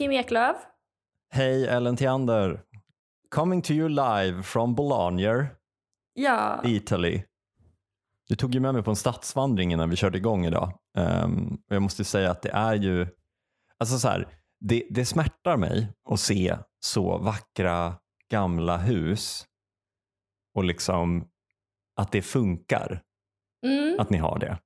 Kim 0.00 0.12
Eklöf. 0.12 0.56
Hej 1.30 1.68
Ellen 1.68 1.96
Theander. 1.96 2.60
Coming 3.30 3.62
to 3.62 3.72
you 3.72 3.88
live 3.88 4.42
from 4.42 4.74
Bologna, 4.74 5.46
Ja, 6.14 6.62
Italy. 6.64 7.22
Du 8.28 8.36
tog 8.36 8.54
ju 8.54 8.60
med 8.60 8.74
mig 8.74 8.82
på 8.82 8.90
en 8.90 8.96
stadsvandring 8.96 9.72
innan 9.72 9.90
vi 9.90 9.96
körde 9.96 10.18
igång 10.18 10.46
idag. 10.46 10.78
Um, 10.98 11.62
jag 11.68 11.82
måste 11.82 12.04
säga 12.04 12.30
att 12.30 12.42
det 12.42 12.50
är 12.50 12.74
ju, 12.74 13.06
alltså 13.78 13.98
så 13.98 14.08
här, 14.08 14.28
det, 14.60 14.86
det 14.90 15.04
smärtar 15.04 15.56
mig 15.56 15.92
att 16.10 16.20
se 16.20 16.56
så 16.80 17.18
vackra 17.18 17.94
gamla 18.30 18.76
hus 18.76 19.46
och 20.54 20.64
liksom 20.64 21.28
att 21.96 22.12
det 22.12 22.22
funkar 22.22 23.02
mm. 23.66 24.00
att 24.00 24.10
ni 24.10 24.18
har 24.18 24.38
det. 24.38 24.58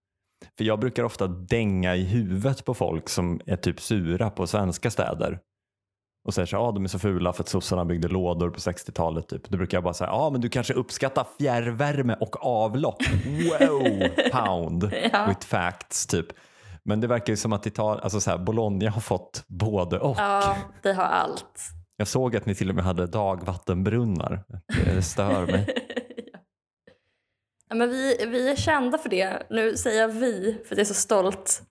För 0.58 0.64
jag 0.64 0.80
brukar 0.80 1.04
ofta 1.04 1.26
dänga 1.26 1.96
i 1.96 2.04
huvudet 2.04 2.64
på 2.64 2.74
folk 2.74 3.08
som 3.08 3.40
är 3.46 3.56
typ 3.56 3.80
sura 3.80 4.30
på 4.30 4.46
svenska 4.46 4.90
städer 4.90 5.38
och 6.28 6.34
säger 6.34 6.46
så 6.46 6.56
ah, 6.56 6.72
de 6.72 6.84
är 6.84 6.88
så 6.88 6.98
fula 6.98 7.32
för 7.32 7.42
att 7.42 7.48
sossarna 7.48 7.84
byggde 7.84 8.08
lådor 8.08 8.50
på 8.50 8.58
60-talet. 8.58 9.28
Typ. 9.28 9.48
Då 9.48 9.56
brukar 9.56 9.76
jag 9.76 9.84
bara 9.84 9.94
säga, 9.94 10.10
ja 10.10 10.16
ah, 10.16 10.30
men 10.30 10.40
du 10.40 10.48
kanske 10.48 10.74
uppskattar 10.74 11.26
fjärrvärme 11.38 12.16
och 12.20 12.46
avlopp. 12.46 13.02
Wow, 13.26 14.08
pound 14.32 14.90
Ja. 15.12 15.26
with 15.28 15.46
facts 15.46 16.06
typ. 16.06 16.26
Men 16.82 17.00
det 17.00 17.06
verkar 17.06 17.32
ju 17.32 17.36
som 17.36 17.52
att 17.52 17.66
Italien, 17.66 18.00
alltså 18.04 18.20
så 18.20 18.30
här, 18.30 18.38
Bologna 18.38 18.90
har 18.90 19.00
fått 19.00 19.44
både 19.46 19.98
och. 19.98 20.16
ja, 20.18 20.56
det 20.82 20.92
har 20.92 21.04
allt. 21.04 21.60
Jag 21.96 22.08
såg 22.08 22.36
att 22.36 22.46
ni 22.46 22.54
till 22.54 22.68
och 22.68 22.74
med 22.74 22.84
hade 22.84 23.06
dagvattenbrunnar. 23.06 24.42
Det 24.84 25.02
stör 25.02 25.46
mig. 25.46 25.74
ja, 27.68 27.74
men 27.74 27.90
vi, 27.90 28.26
vi 28.26 28.50
är 28.50 28.56
kända 28.56 28.98
för 28.98 29.08
det. 29.08 29.46
Nu 29.50 29.76
säger 29.76 30.00
jag 30.00 30.08
vi 30.08 30.58
för 30.64 30.74
att 30.74 30.78
jag 30.78 30.80
är 30.80 30.84
så 30.84 30.94
stolt. 30.94 31.62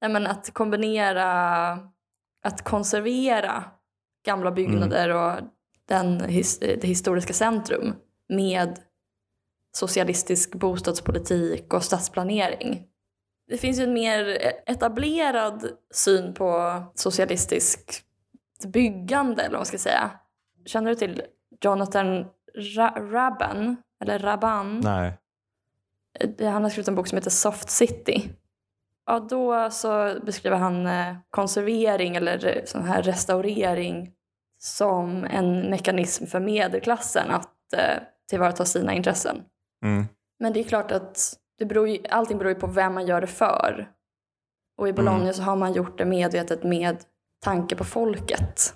Nej, 0.00 0.10
men 0.10 0.26
att 0.26 0.54
kombinera, 0.54 1.70
att 2.42 2.64
konservera 2.64 3.64
gamla 4.24 4.50
byggnader 4.50 5.08
och 5.10 5.40
den, 5.88 6.18
det 6.58 6.84
historiska 6.84 7.32
centrum 7.32 7.94
med 8.28 8.78
socialistisk 9.76 10.54
bostadspolitik 10.54 11.74
och 11.74 11.84
stadsplanering. 11.84 12.86
Det 13.48 13.58
finns 13.58 13.78
ju 13.78 13.84
en 13.84 13.92
mer 13.92 14.38
etablerad 14.66 15.68
syn 15.94 16.34
på 16.34 16.82
socialistiskt 16.94 18.02
byggande, 18.66 19.42
eller 19.42 19.50
vad 19.50 19.58
man 19.58 19.66
ska 19.66 19.78
säga. 19.78 20.10
Känner 20.66 20.90
du 20.90 20.96
till 20.96 21.22
Jonathan 21.60 22.26
Ra- 22.54 23.10
Rabban? 23.10 23.76
Eller 24.02 24.18
Rabban? 24.18 24.80
Nej. 24.84 25.18
Det- 26.36 26.46
Han 26.46 26.62
har 26.62 26.70
skrivit 26.70 26.88
en 26.88 26.94
bok 26.94 27.06
som 27.08 27.16
heter 27.18 27.30
Soft 27.30 27.70
City. 27.70 28.30
Ja, 29.06 29.20
då 29.20 29.70
så 29.70 30.14
beskriver 30.26 30.56
han 30.56 30.86
eh, 30.86 31.16
konservering 31.30 32.16
eller 32.16 32.46
eh, 32.56 32.64
sån 32.64 32.84
här 32.84 33.02
restaurering 33.02 34.12
som 34.58 35.24
en 35.24 35.70
mekanism 35.70 36.26
för 36.26 36.40
medelklassen 36.40 37.30
att 37.30 37.72
eh, 37.76 38.02
tillvarata 38.28 38.64
sina 38.64 38.94
intressen. 38.94 39.42
Mm. 39.84 40.04
Men 40.38 40.52
det 40.52 40.60
är 40.60 40.64
klart 40.64 40.90
att 40.92 41.34
det 41.58 41.64
beror 41.64 41.88
ju, 41.88 41.98
allting 42.10 42.38
beror 42.38 42.52
ju 42.52 42.60
på 42.60 42.66
vem 42.66 42.94
man 42.94 43.06
gör 43.06 43.20
det 43.20 43.26
för. 43.26 43.90
Och 44.78 44.88
i 44.88 44.92
Bologna 44.92 45.20
Mm. 45.22 45.34
så 45.34 45.42
har 45.42 45.56
man 45.56 45.72
gjort 45.72 45.98
det 45.98 46.04
medvetet 46.04 46.62
med 46.64 46.96
tanke 47.44 47.76
på 47.76 47.84
folket. 47.84 48.74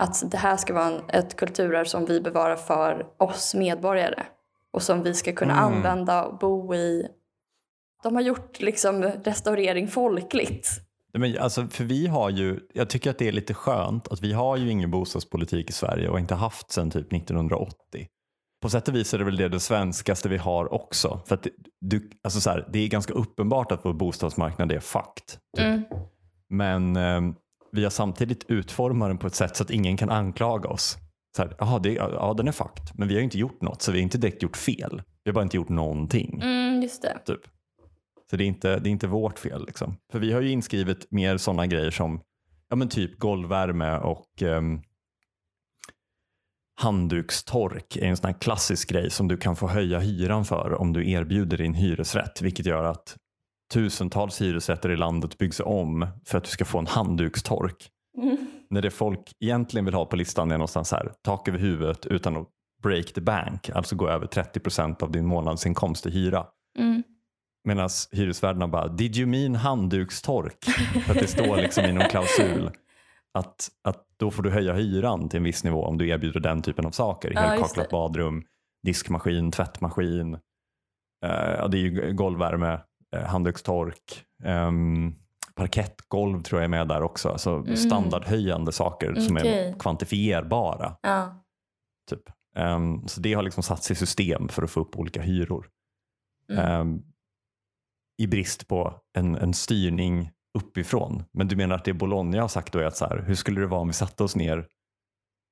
Att 0.00 0.30
det 0.30 0.36
här 0.36 0.56
ska 0.56 0.74
vara 0.74 0.86
en, 0.86 1.02
ett 1.08 1.36
kulturarv 1.36 1.84
som 1.84 2.04
vi 2.06 2.20
bevarar 2.20 2.56
för 2.56 3.06
oss 3.18 3.54
medborgare. 3.54 4.22
Och 4.72 4.82
som 4.82 5.02
vi 5.02 5.14
ska 5.14 5.32
kunna 5.32 5.52
Mm. 5.52 5.64
använda 5.64 6.24
och 6.24 6.38
bo 6.38 6.74
i. 6.74 7.08
De 8.02 8.14
har 8.14 8.22
gjort 8.22 8.60
liksom 8.60 9.02
restaurering 9.02 9.88
folkligt. 9.88 10.68
Men 11.12 11.38
alltså, 11.38 11.66
för 11.66 11.84
vi 11.84 12.06
har 12.06 12.30
ju, 12.30 12.60
jag 12.74 12.90
tycker 12.90 13.10
att 13.10 13.18
det 13.18 13.28
är 13.28 13.32
lite 13.32 13.54
skönt 13.54 14.08
att 14.08 14.20
vi 14.20 14.32
har 14.32 14.56
ju 14.56 14.70
ingen 14.70 14.90
bostadspolitik 14.90 15.70
i 15.70 15.72
Sverige 15.72 16.08
och 16.08 16.18
inte 16.18 16.34
haft 16.34 16.70
sedan 16.70 16.90
typ 16.90 17.12
1980. 17.12 17.74
På 18.62 18.68
sätt 18.70 18.88
och 18.88 18.94
vis 18.94 19.14
är 19.14 19.18
det 19.18 19.24
väl 19.24 19.36
det, 19.36 19.48
det 19.48 19.60
svenskaste 19.60 20.28
vi 20.28 20.36
har 20.36 20.74
också. 20.74 21.20
För 21.26 21.38
det, 21.42 21.50
du, 21.80 22.10
alltså 22.24 22.40
så 22.40 22.50
här, 22.50 22.68
det 22.72 22.78
är 22.78 22.88
ganska 22.88 23.12
uppenbart 23.14 23.72
att 23.72 23.84
vår 23.84 23.92
bostadsmarknad 23.92 24.72
är 24.72 24.80
fucked. 24.80 25.26
Typ. 25.56 25.66
Mm. 25.66 25.84
Men 26.48 26.96
eh, 26.96 27.34
vi 27.72 27.82
har 27.82 27.90
samtidigt 27.90 28.44
utformat 28.48 29.08
den 29.10 29.18
på 29.18 29.26
ett 29.26 29.34
sätt 29.34 29.56
så 29.56 29.62
att 29.62 29.70
ingen 29.70 29.96
kan 29.96 30.10
anklaga 30.10 30.68
oss. 30.68 30.98
Så 31.36 31.42
här, 31.42 31.56
Jaha, 31.58 31.78
det, 31.78 31.92
ja, 31.92 32.34
den 32.36 32.48
är 32.48 32.52
fucked. 32.52 32.84
Men 32.94 33.08
vi 33.08 33.14
har 33.14 33.18
ju 33.18 33.24
inte 33.24 33.38
gjort 33.38 33.62
något 33.62 33.82
så 33.82 33.92
vi 33.92 33.98
har 33.98 34.02
inte 34.02 34.18
direkt 34.18 34.42
gjort 34.42 34.56
fel. 34.56 35.02
Vi 35.24 35.30
har 35.30 35.34
bara 35.34 35.42
inte 35.42 35.56
gjort 35.56 35.68
någonting. 35.68 36.40
Mm, 36.42 36.82
just 36.82 37.02
det. 37.02 37.18
Typ. 37.26 37.40
Så 38.30 38.36
det 38.36 38.44
är, 38.44 38.46
inte, 38.46 38.78
det 38.78 38.88
är 38.88 38.90
inte 38.90 39.06
vårt 39.06 39.38
fel. 39.38 39.66
Liksom. 39.66 39.96
För 40.12 40.18
vi 40.18 40.32
har 40.32 40.40
ju 40.40 40.50
inskrivit 40.50 41.06
mer 41.10 41.36
sådana 41.36 41.66
grejer 41.66 41.90
som 41.90 42.20
ja, 42.68 42.76
men 42.76 42.88
typ 42.88 43.18
golvvärme 43.18 43.98
och 43.98 44.42
um, 44.42 44.82
handdukstork 46.80 47.96
är 47.96 48.06
en 48.06 48.16
sån 48.16 48.34
klassisk 48.34 48.88
grej 48.90 49.10
som 49.10 49.28
du 49.28 49.36
kan 49.36 49.56
få 49.56 49.68
höja 49.68 49.98
hyran 49.98 50.44
för 50.44 50.74
om 50.74 50.92
du 50.92 51.10
erbjuder 51.10 51.58
din 51.58 51.74
hyresrätt. 51.74 52.42
Vilket 52.42 52.66
gör 52.66 52.84
att 52.84 53.16
tusentals 53.72 54.40
hyresrätter 54.40 54.90
i 54.90 54.96
landet 54.96 55.38
byggs 55.38 55.60
om 55.60 56.06
för 56.26 56.38
att 56.38 56.44
du 56.44 56.50
ska 56.50 56.64
få 56.64 56.78
en 56.78 56.86
handdukstork. 56.86 57.90
Mm. 58.18 58.36
När 58.70 58.82
det 58.82 58.90
folk 58.90 59.32
egentligen 59.40 59.84
vill 59.84 59.94
ha 59.94 60.06
på 60.06 60.16
listan 60.16 60.50
är 60.50 60.58
någonstans 60.58 60.92
här, 60.92 61.12
tak 61.22 61.48
över 61.48 61.58
huvudet 61.58 62.06
utan 62.06 62.36
att 62.36 62.48
break 62.82 63.12
the 63.12 63.20
bank, 63.20 63.70
alltså 63.70 63.96
gå 63.96 64.08
över 64.08 64.26
30% 64.26 65.02
av 65.02 65.12
din 65.12 65.26
månadsinkomst 65.26 66.06
i 66.06 66.10
hyra. 66.10 66.46
Mm. 66.78 67.02
Medan 67.64 67.88
hyresvärdarna 68.12 68.68
bara, 68.68 68.88
did 68.88 69.16
you 69.16 69.26
mean 69.26 69.54
handdukstork? 69.54 70.64
För 71.06 71.12
att 71.12 71.18
det 71.18 71.26
står 71.26 71.56
liksom 71.56 71.84
i 71.84 71.92
någon 71.92 72.08
klausul 72.08 72.70
att, 73.38 73.68
att 73.84 74.04
då 74.16 74.30
får 74.30 74.42
du 74.42 74.50
höja 74.50 74.74
hyran 74.74 75.28
till 75.28 75.36
en 75.36 75.44
viss 75.44 75.64
nivå 75.64 75.84
om 75.84 75.98
du 75.98 76.08
erbjuder 76.08 76.40
den 76.40 76.62
typen 76.62 76.86
av 76.86 76.90
saker. 76.90 77.32
Ja, 77.34 77.40
Helkaklat 77.40 77.90
badrum, 77.90 78.44
diskmaskin, 78.82 79.50
tvättmaskin, 79.50 80.34
eh, 81.24 81.68
det 81.68 81.78
är 81.78 81.80
ju 81.80 82.12
golvvärme, 82.12 82.80
handdukstork, 83.18 84.24
ehm, 84.44 85.14
parkettgolv 85.54 86.42
tror 86.42 86.60
jag 86.60 86.64
är 86.64 86.68
med 86.68 86.88
där 86.88 87.02
också. 87.02 87.28
Alltså 87.28 87.50
Mm. 87.50 87.76
standardhöjande 87.76 88.72
saker 88.72 89.14
som 89.14 89.36
är 89.36 89.78
kvantifierbara. 89.78 90.96
Ja. 91.02 91.44
Typ. 92.10 92.22
Ehm, 92.56 93.08
så 93.08 93.20
det 93.20 93.34
har 93.34 93.42
liksom 93.42 93.62
satts 93.62 93.90
i 93.90 93.94
system 93.94 94.48
för 94.48 94.62
att 94.62 94.70
få 94.70 94.80
upp 94.80 94.96
olika 94.96 95.22
hyror. 95.22 95.68
Mm. 96.52 96.64
Ehm, 96.64 97.02
I 98.18 98.26
brist 98.26 98.68
på 98.68 98.94
en, 99.18 99.36
en 99.36 99.54
styrning 99.54 100.30
uppifrån. 100.58 101.24
Men 101.32 101.48
du 101.48 101.56
menar 101.56 101.76
att 101.76 101.84
det 101.84 101.92
Bologna 101.92 102.40
har 102.40 102.48
sagt 102.48 102.72
då 102.72 102.78
är 102.78 102.84
att 102.84 102.96
så 102.96 103.06
här, 103.06 103.24
hur 103.26 103.34
skulle 103.34 103.60
det 103.60 103.66
vara 103.66 103.80
om 103.80 103.86
vi 103.86 103.92
satte 103.92 104.22
oss 104.24 104.36
ner 104.36 104.66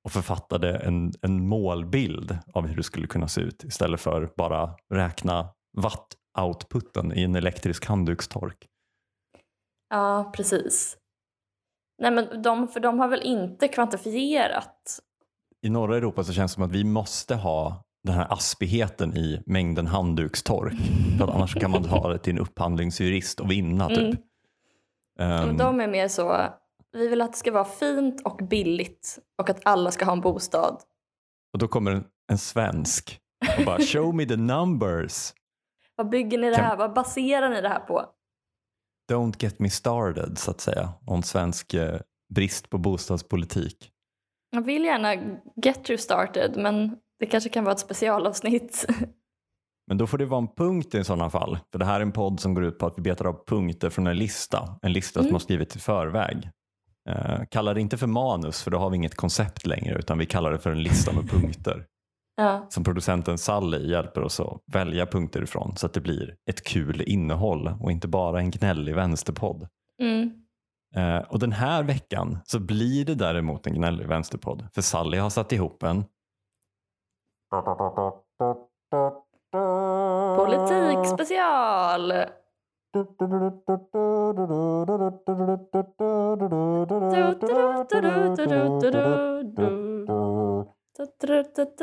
och 0.05 0.13
författade 0.13 0.77
en, 0.79 1.13
en 1.23 1.49
målbild 1.49 2.39
av 2.55 2.67
hur 2.67 2.77
det 2.77 2.83
skulle 2.83 3.07
kunna 3.07 3.29
se 3.29 3.41
ut 3.41 3.65
istället 3.65 4.01
för 4.01 4.33
bara 4.37 4.75
räkna 4.95 5.49
watt-outputen 6.38 7.12
i 7.12 7.25
en 7.25 7.37
elektrisk 7.37 7.87
handdukstork. 7.87 8.66
ja, 9.91 10.32
precis. 10.34 10.97
Nej, 12.02 12.11
men 12.11 12.43
de, 12.43 12.69
för 12.69 12.81
de 12.81 12.99
har 12.99 13.08
väl 13.08 13.23
inte 13.23 13.69
kvantifierat 13.69 15.00
I 15.62 15.70
norra 15.70 15.96
Europa 15.96 16.25
så 16.25 16.32
känns 16.32 16.52
det 16.52 16.55
som 16.55 16.62
att 16.62 16.73
vi 16.73 16.85
måste 16.85 17.35
ha 17.35 17.85
den 18.05 18.14
här 18.14 18.32
aspigheten 18.32 19.17
i 19.17 19.43
mängden 19.46 19.87
handdukstork. 19.87 20.75
För 21.19 21.25
att 21.25 21.35
annars 21.35 21.55
kan 21.55 21.70
man 21.70 21.85
ta 21.85 22.08
det 22.08 22.19
till 22.19 22.32
en 22.32 22.38
upphandlingsjurist 22.38 23.41
och 23.41 23.50
vinna 23.50 23.88
typ. 23.88 24.20
Mm. 25.19 25.46
Men 25.46 25.56
De 25.56 25.81
är 25.81 25.88
mer 25.88 26.08
så, 26.08 26.49
vi 26.93 27.08
vill 27.08 27.20
att 27.20 27.32
det 27.32 27.38
ska 27.38 27.52
vara 27.52 27.64
fint 27.64 28.20
och 28.25 28.37
billigt 28.37 29.19
och 29.38 29.50
att 29.50 29.61
alla 29.64 29.91
ska 29.91 30.05
ha 30.05 30.12
en 30.12 30.20
bostad. 30.20 30.82
Och 31.52 31.58
då 31.58 31.69
kommer 31.69 31.91
en, 31.91 32.05
en 32.32 32.38
svensk 32.38 33.20
och 33.58 33.64
bara 33.64 33.79
show 33.81 34.14
me 34.14 34.26
the 34.26 34.37
numbers. 34.37 35.32
Vad 35.99 36.09
bygger 36.09 36.39
ni 36.39 36.50
det 36.50 36.56
här, 36.56 36.77
vad 36.77 36.93
baserar 36.93 37.49
ni 37.49 37.61
det 37.61 37.69
här 37.69 37.81
på? 37.81 38.05
Don't 39.12 39.35
get 39.43 39.59
me 39.59 39.71
started 39.71 40.39
så 40.39 40.50
att 40.50 40.61
säga 40.61 40.93
om 41.06 41.23
svensk 41.23 41.75
eh, 41.75 42.00
brist 42.35 42.71
på 42.71 42.79
bostadspolitik. 42.79 43.91
Jag 44.50 44.62
vill 44.62 44.85
gärna 44.85 45.15
get 45.62 45.91
you 45.91 45.99
started 45.99 46.56
men 46.56 46.97
det 47.21 47.27
kanske 47.27 47.50
kan 47.50 47.65
vara 47.65 47.73
ett 47.75 47.81
specialavsnitt. 47.81 48.87
Men 49.87 49.99
då 49.99 50.06
får 50.06 50.19
det 50.19 50.27
vara 50.27 50.39
en 50.41 50.49
punkt 50.49 50.95
i 50.95 51.05
sådana 51.05 51.31
fall. 51.31 51.59
För 51.73 51.79
det 51.79 51.85
här 51.85 51.97
är 51.97 52.01
en 52.01 52.12
podd 52.12 52.41
som 52.41 52.55
går 52.55 52.65
ut 52.65 52.79
på 52.79 52.87
att 52.87 52.99
vi 52.99 53.03
betar 53.03 53.25
av 53.25 53.44
punkter 53.47 53.91
från 53.91 54.06
en 54.06 54.17
lista. 54.17 54.79
En 54.83 54.93
lista 54.93 55.21
som 55.21 55.27
Mm. 55.27 55.35
har 55.35 55.41
skrivit 55.41 55.77
i 55.77 55.79
förväg. 55.79 56.51
Eh, 57.09 57.41
kallar 57.51 57.75
det 57.75 57.81
inte 57.81 57.97
för 57.99 58.06
manus 58.06 58.62
för 58.62 58.71
då 58.71 58.79
har 58.79 58.91
vi 58.91 58.97
inget 58.97 59.15
koncept 59.15 59.67
längre 59.67 59.99
utan 59.99 60.19
vi 60.19 60.27
kallar 60.27 60.53
det 60.53 60.59
för 60.59 60.71
en 60.71 60.83
lista 60.83 61.12
med 61.12 61.31
punkter. 61.31 61.87
Ja. 62.38 62.67
Som 62.69 62.85
producenten 62.85 63.38
Sally 63.38 63.90
hjälper 63.90 64.23
oss 64.23 64.40
att 64.40 64.62
välja 64.67 65.06
punkter 65.06 65.43
ifrån 65.43 65.76
så 65.76 65.87
att 65.87 65.93
det 65.93 66.00
blir 66.00 66.37
ett 66.50 66.64
kul 66.64 67.02
innehåll 67.06 67.75
och 67.81 67.93
inte 67.93 68.08
bara 68.08 68.38
en 68.38 68.50
gnällig 68.50 68.94
vänsterpodd. 68.94 69.69
Mm. 70.00 70.31
Eh, 70.94 71.19
och 71.29 71.38
den 71.38 71.52
här 71.52 71.82
veckan 71.82 72.38
så 72.44 72.61
blir 72.61 73.05
det 73.05 73.14
däremot 73.14 73.67
en 73.67 73.75
gnällig 73.75 74.08
vänsterpodd. 74.08 74.67
För 74.75 74.82
Sally 74.82 75.19
har 75.19 75.31
satt 75.31 75.52
ihop 75.52 75.82
en 75.82 76.05
Politik 80.37 81.06
special! 81.14 82.12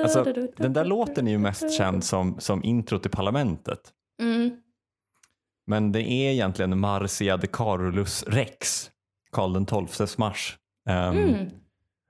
Alltså, 0.04 0.24
den 0.58 0.74
där 0.74 0.86
låten 0.86 1.28
är 1.28 1.32
ju 1.32 1.38
mest 1.38 1.78
känd 1.78 2.04
som, 2.04 2.40
som 2.40 2.64
intro 2.64 3.00
till 3.00 3.12
Parlamentet. 3.12 3.94
Mm. 4.22 4.62
Men 5.68 5.92
det 5.92 6.02
är 6.02 6.32
egentligen 6.32 6.80
Marcia 6.80 7.38
de 7.38 7.48
Carolus 7.48 8.24
Rex, 8.28 8.92
Karl 9.32 9.86
XIIs 9.88 10.18
marsch. 10.18 10.58
Um, 10.90 11.18
Mm. 11.18 11.50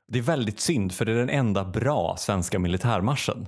Det 0.08 0.20
är 0.20 0.24
väldigt 0.24 0.60
synd 0.60 0.92
för 0.92 1.06
det 1.06 1.12
är 1.12 1.16
den 1.16 1.30
enda 1.30 1.66
bra 1.66 2.16
svenska 2.18 2.60
militärmarschen. 2.60 3.48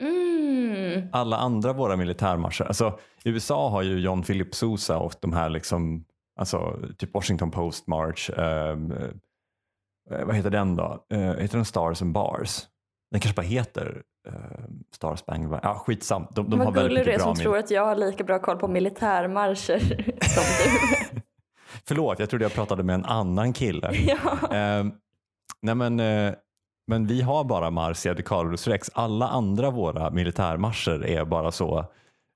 Mm. 0.00 1.08
Alla 1.12 1.36
andra 1.36 1.72
våra 1.72 1.96
militärmarscher, 1.96 2.64
alltså 2.64 2.98
USA 3.24 3.68
har 3.68 3.82
ju 3.82 4.00
John 4.00 4.22
Philip 4.22 4.54
Sousa 4.54 4.98
och 4.98 5.14
de 5.20 5.32
här 5.32 5.50
liksom, 5.50 6.04
alltså 6.36 6.78
typ 6.98 7.14
Washington 7.14 7.50
Post 7.50 7.86
March, 7.86 8.30
ehm, 8.30 8.92
eh, 8.92 9.08
vad 10.10 10.34
heter 10.36 10.50
den 10.50 10.76
då? 10.76 11.04
Eh, 11.10 11.20
heter 11.20 11.56
den 11.56 11.64
Stars 11.64 12.02
and 12.02 12.12
Bars? 12.12 12.66
Den 13.10 13.20
kanske 13.20 13.36
bara 13.36 13.46
heter 13.46 14.02
uh, 14.28 14.32
Star 14.92 15.16
Spangled 15.16 15.50
Banner. 15.50 15.64
Ja, 15.64 15.74
skitsam. 15.86 16.26
De, 16.34 16.50
de 16.50 16.58
har 16.58 16.64
Vad 16.66 16.74
väldigt 16.74 16.90
gullig 16.90 17.04
du 17.04 17.10
är 17.10 17.14
mycket 17.14 17.24
bra 17.24 17.34
som 17.34 17.42
tror 17.42 17.58
att 17.58 17.70
jag 17.70 17.84
har 17.84 17.96
lika 17.96 18.24
bra 18.24 18.38
koll 18.38 18.56
på 18.56 18.68
militärmarscher 18.68 19.78
som 20.20 20.42
du. 20.64 21.20
Förlåt, 21.88 22.18
jag 22.18 22.30
trodde 22.30 22.44
jag 22.44 22.52
pratade 22.52 22.82
med 22.82 22.94
en 22.94 23.04
annan 23.04 23.52
kille. 23.52 23.90
ja. 24.06 24.48
Ehm, 24.56 24.92
nej 25.62 25.74
men, 25.74 26.00
eh, 26.00 26.32
men 26.86 27.06
vi 27.06 27.22
har 27.22 27.44
bara 27.44 27.70
Marcia 27.70 28.14
de 28.14 28.22
Carolus 28.22 28.68
Rex. 28.68 28.90
Alla 28.94 29.28
andra 29.28 29.70
våra 29.70 30.10
militärmarscher 30.10 31.04
är 31.04 31.24
bara 31.24 31.52
så 31.52 31.84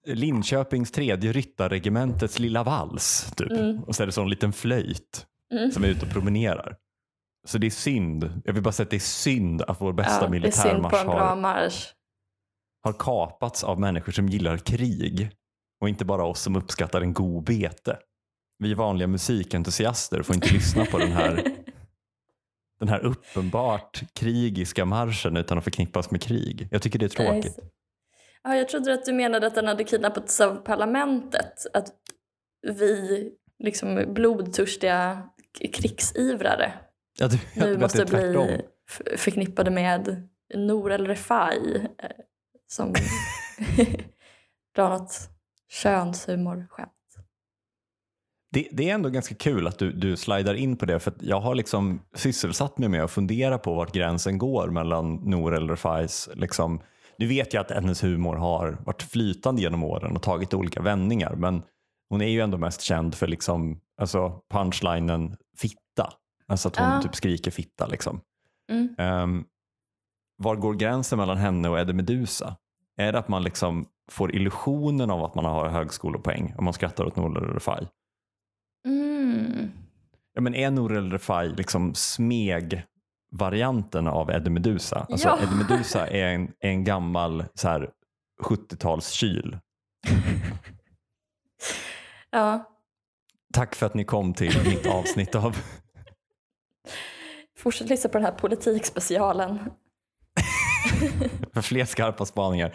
Linköpings 0.06 0.90
tredje 0.93 1.32
ryttarregementets 1.32 2.38
lilla 2.38 2.62
vals. 2.62 3.32
Typ. 3.37 3.50
Mm. 3.50 3.81
Och 3.84 3.94
så 3.94 4.02
är 4.02 4.06
det 4.06 4.12
så 4.12 4.22
en 4.22 4.31
liten 4.31 4.52
flöjt 4.52 5.26
Mm. 5.52 5.70
som 5.70 5.84
är 5.84 5.88
ute 5.88 6.06
och 6.06 6.12
promenerar. 6.12 6.76
Så 7.46 7.58
det 7.58 7.66
är 7.66 7.70
synd. 7.70 8.42
Jag 8.44 8.52
vill 8.52 8.62
bara 8.62 8.72
säga 8.72 8.84
att 8.84 8.90
det 8.90 8.96
är 8.96 9.00
synd 9.00 9.62
att 9.62 9.81
vår 9.81 9.92
bästa 9.92 10.25
ja, 10.25 10.31
militärmarsch 10.31 11.06
har, 11.06 11.72
har 12.82 12.92
kapats 12.92 13.64
av 13.64 13.81
människor 13.81 14.12
som 14.12 14.28
gillar 14.28 14.56
krig 14.56 15.31
och 15.81 15.88
inte 15.88 16.04
bara 16.04 16.25
oss 16.25 16.40
som 16.40 16.56
uppskattar 16.56 17.00
en 17.00 17.12
god 17.12 17.44
bete. 17.44 17.98
Vi 18.58 18.75
vanliga 18.75 19.08
musikentusiaster 19.08 20.22
får 20.22 20.34
inte 20.34 20.52
lyssna 20.52 20.84
på 20.84 20.98
den 20.98 21.12
här 21.12 21.44
den 22.81 22.88
här 22.88 23.00
uppenbart 23.00 24.02
krigiska 24.14 24.84
marschen 24.84 25.36
utan 25.36 25.58
att 25.58 25.64
förknippas 25.64 26.10
med 26.10 26.22
krig. 26.22 26.69
Jag 26.70 26.82
tycker 26.82 26.98
det 26.98 27.04
är 27.04 27.08
tråkigt. 27.08 27.58
Ja, 28.43 28.54
jag 28.54 28.69
trodde 28.69 28.94
att 28.94 29.04
du 29.04 29.12
menade 29.12 29.46
att 29.46 29.54
den 29.54 29.66
hade 29.66 29.84
kidnappats 29.84 30.40
av 30.40 30.54
parlamentet. 30.54 31.52
Att 31.75 31.86
vi, 32.62 33.31
liksom 33.58 34.14
blodtörstiga 34.14 35.22
krigsivrare, 35.72 36.72
Ja, 37.18 37.28
du, 37.28 37.38
nu 37.54 37.78
måste 37.78 38.04
bli 38.04 38.60
förknippade 39.16 39.70
med 39.70 40.28
Nour 40.54 40.92
El 40.92 41.06
Refai 41.06 41.76
eh, 41.76 42.10
som 42.66 42.94
drar 44.76 44.88
något 44.88 45.30
könshumor-skämt. 45.70 46.90
Det, 48.52 48.68
det 48.72 48.90
är 48.90 48.94
ändå 48.94 49.08
ganska 49.08 49.34
kul 49.34 49.66
att 49.66 49.78
du, 49.78 49.92
du 49.92 50.16
slidar 50.16 50.54
in 50.54 50.76
på 50.76 50.86
det 50.86 51.00
för 51.00 51.12
jag 51.20 51.40
har 51.40 51.54
liksom 51.54 52.00
sysselsatt 52.14 52.78
mig 52.78 52.88
med 52.88 53.04
att 53.04 53.10
fundera 53.10 53.58
på 53.58 53.74
vart 53.74 53.92
gränsen 53.92 54.38
går 54.38 54.68
mellan 54.68 55.14
Nour 55.14 55.54
El 55.54 55.68
Refais 55.68 56.28
liksom, 56.34 56.80
nu 57.18 57.26
vet 57.26 57.54
jag 57.54 57.60
att 57.60 57.70
hennes 57.70 58.04
humor 58.04 58.36
har 58.36 58.78
varit 58.86 59.02
flytande 59.02 59.62
genom 59.62 59.84
åren 59.84 60.16
och 60.16 60.22
tagit 60.22 60.54
olika 60.54 60.82
vändningar 60.82 61.34
men 61.34 61.62
hon 62.08 62.20
är 62.20 62.28
ju 62.28 62.40
ändå 62.40 62.58
mest 62.58 62.80
känd 62.80 63.14
för 63.14 63.26
liksom, 63.26 63.80
alltså 64.00 64.40
punchlinen 64.52 65.36
fitta. 65.58 66.12
Alltså 66.50 66.69
att 66.69 66.76
hon 66.76 66.88
Ja. 66.88 67.02
typ 67.02 67.14
skriker 67.14 67.50
fitta 67.50 67.87
liksom. 67.87 68.20
Mm. 68.73 68.94
Um, 68.99 69.44
var 70.37 70.56
går 70.56 70.75
gränsen 70.75 71.19
mellan 71.19 71.37
henne 71.37 71.69
och 71.69 71.79
Eddie 71.79 71.93
Meduza? 71.93 72.56
Är 72.97 73.12
det 73.12 73.19
att 73.19 73.29
man 73.29 73.43
liksom 73.43 73.87
får 74.11 74.35
illusionen 74.35 75.11
av 75.11 75.25
att 75.25 75.35
man 75.35 75.44
har 75.44 75.69
högskolepoäng 75.69 76.55
om 76.58 76.64
man 76.64 76.75
skrattar 76.75 77.05
åt 77.05 77.17
Nour 77.17 77.37
El 77.38 77.44
Refai? 77.55 77.87
Mm. 78.87 79.70
Ja, 80.35 80.41
men 80.41 80.55
är 80.55 80.70
Nour 80.70 80.97
El 80.97 81.11
Refai 81.12 81.49
liksom 81.49 81.94
smeg-varianten 81.94 84.06
av 84.06 84.31
Eddie 84.31 84.50
Meduza? 84.50 85.06
Alltså, 85.11 85.29
Ja. 85.29 85.38
Eddie 85.43 85.55
Meduza 85.56 86.06
är 86.06 86.26
en, 86.35 86.53
en 86.61 86.85
gammal 86.85 87.44
så 87.55 87.69
här, 87.69 87.91
70-talskyl. 88.43 89.58
Ja, 92.31 92.67
Tack 93.53 93.75
för 93.75 93.87
att 93.87 93.94
ni 93.94 94.05
kom 94.05 94.35
till 94.35 94.62
mitt 94.64 94.87
avsnitt 94.87 95.35
av 95.35 95.56
fortsätt 97.58 97.88
lyssna 97.88 98.10
på 98.10 98.19
den 98.19 98.25
här 98.25 98.32
politikspecialen. 98.32 99.58
för 101.54 101.62
fler 101.62 101.84
skarpa 101.84 102.26
spaningar. 102.26 102.75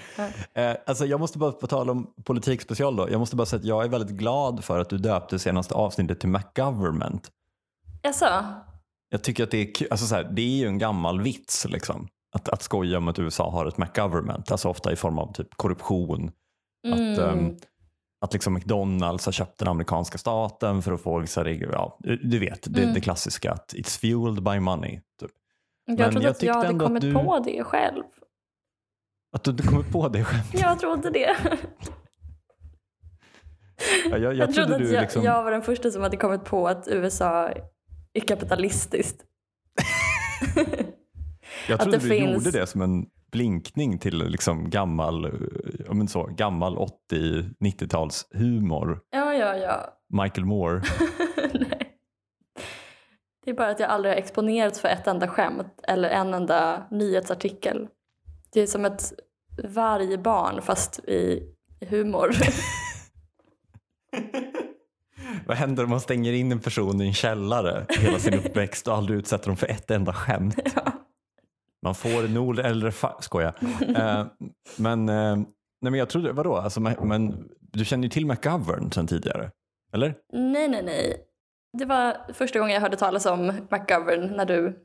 Eh, 0.54 0.76
alltså 0.86 1.06
jag 1.06 1.20
måste 1.20 1.38
bara, 1.38 1.52
på 1.52 1.68
tal 1.68 1.90
om 1.90 2.14
politikspecial 2.24 2.96
då, 2.96 3.10
jag 3.12 3.20
måste 3.20 3.36
bara 3.36 3.46
säga 3.46 3.60
att 3.60 3.66
jag 3.66 3.84
är 3.84 3.90
väldigt 3.90 4.18
glad 4.18 4.64
för 4.64 4.80
att 4.80 4.90
du 4.90 4.98
döpte 4.98 5.40
senaste 5.40 5.74
avsnittet 5.74 6.20
till 6.20 6.30
McGovernment. 6.30 7.32
Jaså? 8.02 8.44
Jag 9.10 9.24
tycker 9.24 9.44
att 9.44 9.52
det 9.52 9.58
är 9.58 9.74
kul, 9.74 9.88
alltså 9.92 10.06
så 10.06 10.16
här, 10.16 10.24
det 10.24 10.42
är 10.42 10.58
ju 10.58 10.68
en 10.68 10.78
gammal 10.78 11.22
vits 11.22 11.66
liksom. 11.70 12.08
Att, 12.36 12.50
att 12.50 12.62
skoja 12.62 12.98
om 12.98 13.08
att 13.08 13.20
USA 13.20 13.52
har 13.52 13.66
ett 13.66 13.78
McGovernment, 13.78 14.52
alltså 14.52 14.70
ofta 14.70 14.92
i 14.92 14.96
form 14.96 15.20
av 15.20 15.34
typ 15.34 15.56
korruption. 15.56 16.32
Att, 16.88 17.18
Mm. 17.18 17.58
Att 18.26 18.34
liksom 18.34 18.54
McDonalds 18.54 19.26
har 19.26 19.34
köpt 19.34 19.60
den 19.60 19.68
amerikanska 19.68 20.18
staten 20.18 20.82
för 20.82 20.92
att 20.92 21.02
få 21.02 21.20
vissa. 21.20 21.50
Ja, 21.50 21.98
du 22.24 22.40
vet, 22.40 22.68
det, 22.74 22.82
Mm. 22.82 22.94
det 22.94 23.02
klassiska 23.02 23.52
att 23.52 23.74
it's 23.74 24.00
fueled 24.00 24.44
by 24.44 24.60
money. 24.60 25.00
Typ. 25.20 25.32
Jag 25.86 26.00
men 26.00 26.12
trodde 26.12 26.26
jag 26.26 26.32
att 26.32 26.44
jag 26.44 26.54
hade 26.54 26.70
att 26.70 26.80
kommit 26.80 27.02
du- 27.02 27.14
på 27.14 27.40
det 27.46 27.64
själv. 27.64 28.04
Att 29.36 29.44
du 29.44 29.52
inte 29.52 29.64
kommer 29.68 29.84
på 29.84 30.08
det 30.10 30.24
skämtet. 30.24 30.62
Jag 30.62 30.80
trodde 30.80 31.10
det. 31.10 31.36
Ja, 34.10 34.18
jag, 34.18 34.20
jag, 34.22 34.36
Jag 34.36 34.54
trodde 34.54 34.54
trodde 34.68 34.76
att 34.76 34.82
du 34.90 34.94
jag, 34.94 35.02
liksom... 35.02 35.24
jag 35.24 35.44
var 35.44 35.52
den 35.52 35.62
första 35.62 35.92
som 35.92 36.02
hade 36.02 36.18
kommit 36.18 36.44
på 36.44 36.68
att 36.68 36.88
USA 36.88 37.50
är 38.14 38.20
kapitalistiskt. 38.28 39.22
Jag 41.68 41.76
Att 41.76 41.82
trodde 41.82 41.98
det 41.98 42.04
du 42.04 42.10
finns- 42.10 42.46
gjorde 42.46 42.60
det 42.60 42.68
som 42.68 42.82
en 42.82 43.06
blinkning 43.36 44.00
till 44.00 44.18
liksom 44.18 44.70
gammal, 44.70 45.26
eh, 45.26 45.94
men 45.94 46.08
så, 46.08 46.24
gammal 46.24 46.78
80-90-tals 47.12 48.28
humor. 48.32 49.00
Ja, 49.10 49.34
ja, 49.34 49.56
ja. 49.56 50.00
Michael 50.24 50.46
Moore. 50.46 50.82
Nej. 51.54 51.92
Det 53.46 53.52
är 53.52 53.56
bara 53.56 53.70
att 53.70 53.80
jag 53.80 53.90
aldrig 53.90 54.14
har 54.14 54.20
exponerats 54.20 54.80
för 54.80 54.88
ett 54.88 55.08
enda 55.08 55.28
skämt 55.28 55.80
eller 55.84 56.10
en 56.10 56.34
enda 56.34 56.88
nyhetsartikel. 56.92 57.88
Det 58.54 58.62
är 58.62 58.68
som 58.68 58.86
ett 58.86 59.14
vargbarn 59.64 60.62
fast 60.62 61.00
i 61.00 61.52
i 61.80 61.86
humor. 61.86 62.32
Vad 65.46 65.58
händer 65.58 65.84
om 65.84 65.90
man 65.90 66.02
stänger 66.02 66.34
in 66.34 66.52
en 66.52 66.60
person 66.60 67.02
i 67.02 67.08
en 67.08 67.14
källare 67.14 67.86
hela 67.90 68.20
sin 68.20 68.34
uppväxt 68.34 68.88
och 68.88 68.96
aldrig 68.96 69.20
utsätter 69.20 69.48
dem 69.48 69.58
för 69.58 69.68
ett 69.68 69.92
enda 69.92 70.14
skämt? 70.14 70.60
Ja. 70.76 70.92
Man 71.86 71.96
får 71.96 72.28
nord 72.28 72.60
eller 72.60 72.92
fa- 72.92 73.22
skoja. 73.22 73.54
Eh, 73.96 74.26
men, 74.78 75.10
eh, 75.10 75.36
nej 75.82 75.92
men 75.92 75.94
jag 75.94 76.10
trodde, 76.10 76.32
vadå? 76.32 76.56
Alltså, 76.56 76.80
men, 76.80 77.50
du 77.60 77.86
känner 77.86 78.04
ju 78.04 78.10
till 78.10 78.26
McGovern 78.26 78.92
sedan 78.92 79.08
tidigare? 79.08 79.52
Eller? 79.94 80.16
nej, 80.34 80.68
nej, 80.68 80.84
nej. 80.84 81.18
Det 81.78 81.86
var 81.86 82.34
första 82.34 82.60
gången 82.60 82.74
jag 82.74 82.82
hörde 82.82 82.98
talas 82.98 83.26
om 83.26 83.46
McGovern 83.72 84.36
när 84.36 84.46
du 84.46 84.80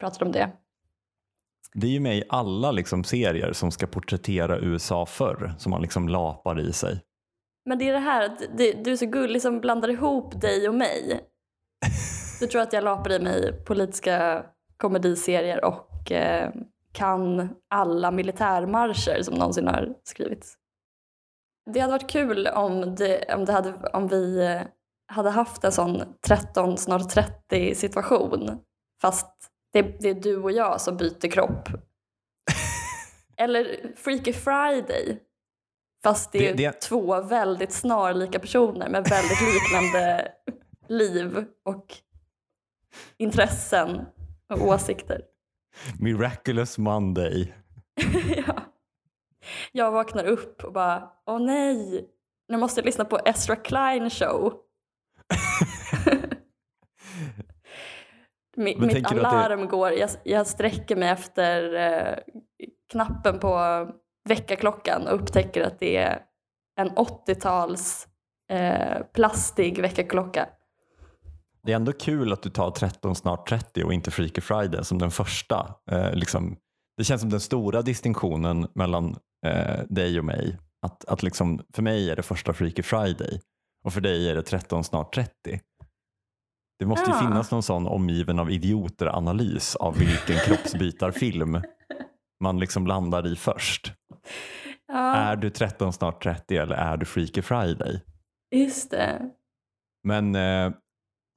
pratade 0.00 0.24
om 0.24 0.32
det. 0.32 0.50
Det 1.74 1.86
är 1.86 1.90
ju 1.90 2.00
med 2.00 2.16
i 2.16 2.22
alla 2.28 2.72
liksom, 2.72 3.04
serier 3.04 3.52
som 3.52 3.70
ska 3.70 3.86
porträttera 3.86 4.58
USA 4.58 5.06
förr 5.06 5.54
som 5.58 5.70
man 5.70 5.82
liksom 5.82 6.08
lapar 6.08 6.60
i 6.60 6.72
sig. 6.72 7.00
Men 7.66 7.78
det 7.78 7.88
är 7.88 7.92
det 7.92 7.98
här 7.98 8.24
att 8.24 8.38
du 8.84 8.92
är 8.92 8.96
så 8.96 9.06
gullig 9.06 9.42
som 9.42 9.60
blandar 9.60 9.88
ihop 9.90 10.40
dig 10.40 10.68
och 10.68 10.74
mig. 10.74 11.20
Du 12.40 12.46
tror 12.46 12.62
att 12.62 12.72
jag 12.72 12.84
lapar 12.84 13.12
i 13.12 13.18
mig 13.18 13.64
politiska 13.64 14.44
komediserier 14.76 15.64
och 15.64 15.90
eh, 16.12 16.50
kan 16.92 17.48
alla 17.70 18.10
militärmarscher 18.10 19.22
som 19.22 19.34
någonsin 19.34 19.66
har 19.68 19.94
skrivits. 20.04 20.54
Det 21.70 21.80
hade 21.80 21.92
varit 21.92 22.10
kul 22.10 22.46
om, 22.46 22.94
det, 22.94 23.34
om, 23.34 23.44
det 23.44 23.52
hade, 23.52 23.74
om 23.92 24.08
vi 24.08 24.44
eh, 24.46 24.60
hade 25.12 25.30
haft 25.30 25.64
en 25.64 25.72
sån 25.72 26.02
13, 26.26 26.76
snart 26.76 27.08
30 27.10 27.74
situation. 27.74 28.60
Fast 29.02 29.50
det, 29.72 29.82
det 29.82 30.08
är 30.10 30.14
du 30.14 30.36
och 30.42 30.52
jag 30.52 30.80
som 30.80 30.96
byter 30.96 31.30
kropp. 31.30 31.68
Eller 33.36 33.92
Freaky 33.96 34.32
Friday. 34.32 35.18
Fast 36.02 36.32
det 36.32 36.48
är 36.48 36.54
Det- 36.56 36.62
det- 36.70 36.80
två 36.80 37.20
väldigt 37.22 37.72
snarlika 37.72 38.38
personer 38.38 38.88
med 38.88 39.04
väldigt 39.08 39.38
liknande 39.40 40.32
liv 40.88 41.44
och 41.64 41.94
intressen 43.16 44.00
och 44.54 44.66
åsikter. 44.68 45.22
Miraculous 46.00 46.78
Monday. 46.78 47.54
ja. 48.46 48.54
Jag 49.72 49.90
vaknar 49.90 50.24
upp 50.24 50.64
och 50.64 50.72
bara, 50.72 51.10
åh 51.26 51.40
nej, 51.42 52.08
nu 52.48 52.56
måste 52.56 52.80
jag 52.80 52.86
lyssna 52.86 53.04
på 53.04 53.18
Ezra 53.24 53.56
Klein 53.56 54.10
show. 54.10 54.54
Mitt 58.56 58.80
du 58.80 58.86
att 58.86 58.92
det- 59.14 59.28
alarm 59.28 59.68
går, 59.68 59.92
jag, 59.92 60.10
jag 60.22 60.46
sträcker 60.46 60.96
mig 60.96 61.08
efter 61.08 61.74
eh, 61.74 62.18
knappen 62.92 63.38
på 63.38 63.58
väckarklockan 64.28 65.06
och 65.08 65.14
upptäcker 65.14 65.62
att 65.62 65.80
det 65.80 65.96
är 65.96 66.22
en 66.80 66.90
80-tals 66.90 68.08
eh, 68.50 69.02
plastig 69.12 69.82
väckarklocka. 69.82 70.48
Det 71.66 71.72
är 71.72 71.76
ändå 71.76 71.92
kul 71.92 72.32
att 72.32 72.42
du 72.42 72.50
tar 72.50 72.70
13 72.70 73.14
snart 73.16 73.48
30 73.48 73.84
och 73.84 73.92
inte 73.94 74.10
Freaky 74.10 74.40
Friday 74.40 74.84
som 74.84 74.98
den 74.98 75.10
första. 75.10 75.74
Eh, 75.90 76.14
liksom, 76.14 76.56
det 76.96 77.04
känns 77.04 77.20
som 77.20 77.30
den 77.30 77.40
stora 77.40 77.82
distinktionen 77.82 78.66
mellan 78.74 79.16
eh, 79.46 79.80
dig 79.88 80.18
och 80.18 80.24
mig. 80.24 80.58
Att, 80.86 81.04
att 81.04 81.22
liksom, 81.22 81.60
för 81.74 81.82
mig 81.82 82.10
är 82.10 82.16
det 82.16 82.22
första 82.22 82.52
Freaky 82.52 82.82
Friday 82.82 83.40
och 83.84 83.92
för 83.92 84.00
dig 84.00 84.30
är 84.30 84.34
det 84.34 84.42
13 84.42 84.84
snart 84.84 85.14
30. 85.14 85.30
Det 86.78 86.86
måste 86.86 87.10
ju 87.10 87.16
Ja. 87.16 87.20
finnas 87.22 87.50
någon 87.50 87.62
sån 87.62 87.86
omgiven 87.86 88.38
av 88.38 88.50
idioter 88.50 89.06
analys 89.06 89.76
av 89.76 89.98
vilken 89.98 90.36
kroppsbytarfilm 90.46 91.62
man 92.44 92.58
liksom 92.60 92.86
landar 92.86 93.26
i 93.26 93.36
först. 93.36 93.92
Ja, 94.86 95.14
Är 95.14 95.36
du 95.36 95.50
13 95.50 95.92
snart 95.92 96.22
30 96.22 96.56
eller 96.56 96.74
är 96.76 96.96
du 96.96 97.06
Freaky 97.06 97.42
Friday? 97.42 98.00
just 98.54 98.90
det. 98.90 99.30
Men 100.06 100.34
eh, 100.34 100.72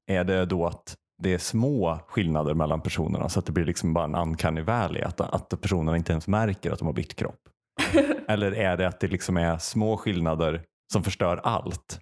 är 0.07 0.23
det 0.23 0.45
då 0.45 0.65
att 0.65 0.95
det 1.23 1.33
är 1.33 1.37
små 1.37 1.99
skillnader 2.07 2.53
mellan 2.53 2.81
personerna 2.81 3.29
så 3.29 3.39
att 3.39 3.45
det 3.45 3.51
blir 3.51 3.65
liksom 3.65 3.93
bara 3.93 4.05
en 4.05 4.15
uncanny 4.15 4.61
valley, 4.61 5.01
att, 5.01 5.21
att 5.21 5.61
personerna 5.61 5.97
inte 5.97 6.11
ens 6.11 6.27
märker 6.27 6.71
att 6.71 6.79
de 6.79 6.85
har 6.85 6.93
bytt 6.93 7.15
kropp? 7.15 7.39
Eller 8.27 8.51
är 8.51 8.77
det 8.77 8.87
att 8.87 8.99
det 8.99 9.07
liksom 9.07 9.37
är 9.37 9.57
små 9.57 9.97
skillnader 9.97 10.63
som 10.93 11.03
förstör 11.03 11.37
allt? 11.43 11.99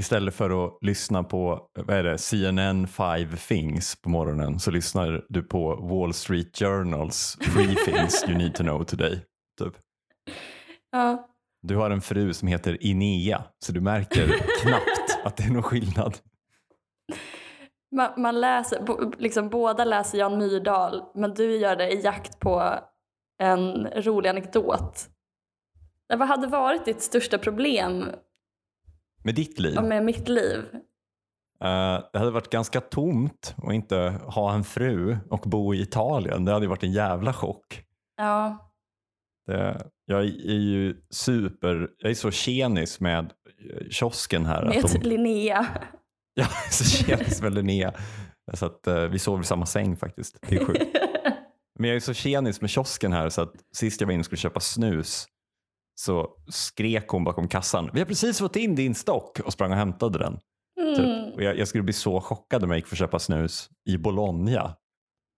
Istället 0.00 0.34
för 0.34 0.66
att 0.66 0.78
lyssna 0.80 1.24
på 1.24 1.68
vad 1.74 1.96
är 1.96 2.02
det, 2.02 2.18
CNN 2.18 2.88
Five 2.88 3.36
Things 3.36 3.96
på 4.02 4.08
morgonen 4.10 4.58
så 4.58 4.70
lyssnar 4.70 5.24
du 5.28 5.42
på 5.42 5.76
Wall 5.76 6.14
Street 6.14 6.58
Journals 6.58 7.36
Three 7.36 7.74
Things 7.86 8.24
You 8.28 8.38
Need 8.38 8.54
To 8.54 8.62
Know 8.62 8.84
Today. 8.84 9.20
Typ. 9.58 9.72
Ja. 10.92 11.28
Du 11.62 11.76
har 11.76 11.90
en 11.90 12.00
fru 12.00 12.34
som 12.34 12.48
heter 12.48 12.86
Inea 12.86 13.44
så 13.64 13.72
du 13.72 13.80
märker 13.80 14.26
knappt 14.62 15.18
att 15.24 15.36
det 15.36 15.44
är 15.44 15.50
någon 15.50 15.62
skillnad. 15.62 16.18
Man, 17.92 18.10
man 18.22 18.40
läser, 18.40 19.10
liksom 19.18 19.48
båda 19.48 19.84
läser 19.84 20.18
Jan 20.18 20.38
Myrdal 20.38 21.02
men 21.14 21.34
du 21.34 21.56
gör 21.56 21.76
det 21.76 21.90
i 21.90 22.00
jakt 22.00 22.38
på 22.40 22.74
en 23.42 23.86
rolig 23.86 24.28
anekdot. 24.30 25.08
Vad 26.18 26.28
hade 26.28 26.46
varit 26.46 26.84
ditt 26.84 27.02
största 27.02 27.38
problem 27.38 28.04
Med 29.24 29.34
ditt 29.34 29.58
liv? 29.58 29.82
med 29.82 30.04
mitt 30.04 30.28
liv? 30.28 30.64
Eh, 31.64 32.00
det 32.12 32.18
hade 32.18 32.30
varit 32.30 32.50
ganska 32.50 32.80
tomt 32.80 33.54
att 33.62 33.72
inte 33.72 34.20
ha 34.26 34.54
en 34.54 34.64
fru 34.64 35.16
och 35.30 35.40
bo 35.40 35.74
i 35.74 35.80
Italien. 35.80 36.44
Det 36.44 36.52
hade 36.52 36.66
varit 36.66 36.82
en 36.82 36.92
jävla 36.92 37.32
chock. 37.32 37.84
Ja, 38.16 38.58
Det, 39.46 39.86
jag 40.04 40.20
är 40.20 40.60
ju 40.60 40.96
super, 41.10 41.88
jag 41.98 42.10
är 42.10 42.14
så 42.14 42.30
tjenis 42.30 43.00
med 43.00 43.32
kiosken 43.90 44.46
här. 44.46 44.64
med 44.64 44.84
att 44.84 44.92
de, 44.92 45.08
Linnea. 45.08 45.66
är 46.40 46.72
så 46.72 46.84
tjenis 46.84 47.42
med 47.42 47.54
Linnea. 47.54 47.92
Så 48.54 48.66
att 48.66 48.86
eh, 48.86 49.02
vi 49.02 49.18
sover 49.18 49.42
i 49.42 49.46
samma 49.46 49.66
säng 49.66 49.96
faktiskt. 49.96 50.38
Det 50.48 50.56
är 50.56 50.64
sjukt. 50.64 50.82
Men 51.78 51.88
jag 51.88 51.96
är 51.96 52.00
så 52.00 52.14
tjenis 52.14 52.60
med 52.60 52.70
kiosken 52.70 53.12
här 53.12 53.28
så 53.28 53.42
att 53.42 53.52
sist 53.74 54.00
jag 54.00 54.06
var 54.06 54.12
inne 54.12 54.20
och 54.20 54.24
skulle 54.24 54.38
köpa 54.38 54.60
snus 54.60 55.26
så 55.94 56.28
skrek 56.48 57.08
hon 57.08 57.24
bakom 57.24 57.48
kassan. 57.48 57.90
Vi 57.92 57.98
har 57.98 58.06
precis 58.06 58.38
fått 58.38 58.56
in 58.56 58.74
din 58.74 58.94
stock 58.94 59.40
och 59.40 59.52
sprang 59.52 59.70
och 59.70 59.76
hämtade 59.76 60.18
den. 60.18 60.38
Mm. 60.80 60.94
Typ. 60.96 61.34
Och 61.34 61.42
jag, 61.42 61.58
jag 61.58 61.68
skulle 61.68 61.84
bli 61.84 61.92
så 61.92 62.20
chockad 62.20 62.64
om 62.64 62.70
jag 62.70 62.78
gick 62.78 62.86
för 62.86 62.94
att 62.94 62.98
köpa 62.98 63.18
snus 63.18 63.70
i 63.88 63.98
Bologna. 63.98 64.76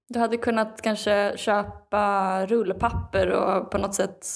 Du 0.08 0.18
hade 0.18 0.36
kunnat 0.36 0.82
kanske 0.82 1.34
köpa 1.36 2.46
rullpapper 2.46 3.30
och 3.30 3.70
på 3.70 3.78
något 3.78 3.94
sätt 3.94 4.26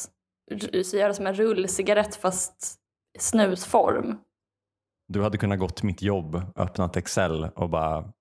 göra 0.92 1.14
som 1.14 1.26
en 1.26 1.34
rullcigarett 1.34 2.16
fast 2.16 2.76
snusform. 3.18 4.18
Du 5.08 5.22
hade 5.22 5.38
kunnat 5.38 5.58
gå 5.58 5.68
till 5.68 5.86
mitt 5.86 6.02
jobb, 6.02 6.42
öppnat 6.56 6.96
Excel 6.96 7.44
och 7.44 7.70
bara 7.70 8.12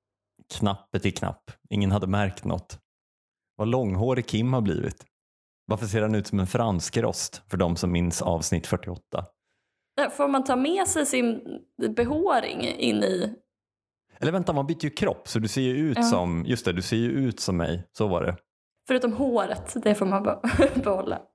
knapp 0.53 0.91
till 1.01 1.13
knapp. 1.13 1.51
Ingen 1.69 1.91
hade 1.91 2.07
märkt 2.07 2.43
något. 2.45 2.79
Vad 3.55 3.67
långhårig 3.67 4.27
Kim 4.27 4.53
har 4.53 4.61
blivit. 4.61 5.05
Varför 5.65 5.85
ser 5.85 6.01
han 6.01 6.15
ut 6.15 6.27
som 6.27 6.39
en 6.39 6.47
franskrost 6.47 7.41
för 7.49 7.57
de 7.57 7.75
som 7.75 7.91
minns 7.91 8.21
avsnitt 8.21 8.67
48? 8.67 9.25
Där 9.95 10.09
Får 10.09 10.27
man 10.27 10.43
ta 10.43 10.55
med 10.55 10.87
sig 10.87 11.05
sin 11.05 11.41
behåring 11.95 12.61
in 12.61 13.03
i? 13.03 13.35
Eller 14.19 14.31
vänta, 14.31 14.53
man 14.53 14.67
byter 14.67 14.83
ju 14.83 14.89
kropp 14.89 15.27
så 15.27 15.39
du 15.39 15.47
ser 15.47 15.61
ju 15.61 15.75
ut 15.77 15.97
Ja. 15.97 16.03
som, 16.03 16.45
just 16.45 16.65
det, 16.65 16.73
du 16.73 16.81
ser 16.81 16.97
ju 16.97 17.11
ut 17.11 17.39
som 17.39 17.57
mig. 17.57 17.87
Så 17.91 18.07
var 18.07 18.23
det. 18.23 18.37
Förutom 18.87 19.13
håret, 19.13 19.75
det 19.83 19.95
får 19.95 20.05
man 20.05 20.23
be- 20.23 20.39
behålla. 20.83 21.21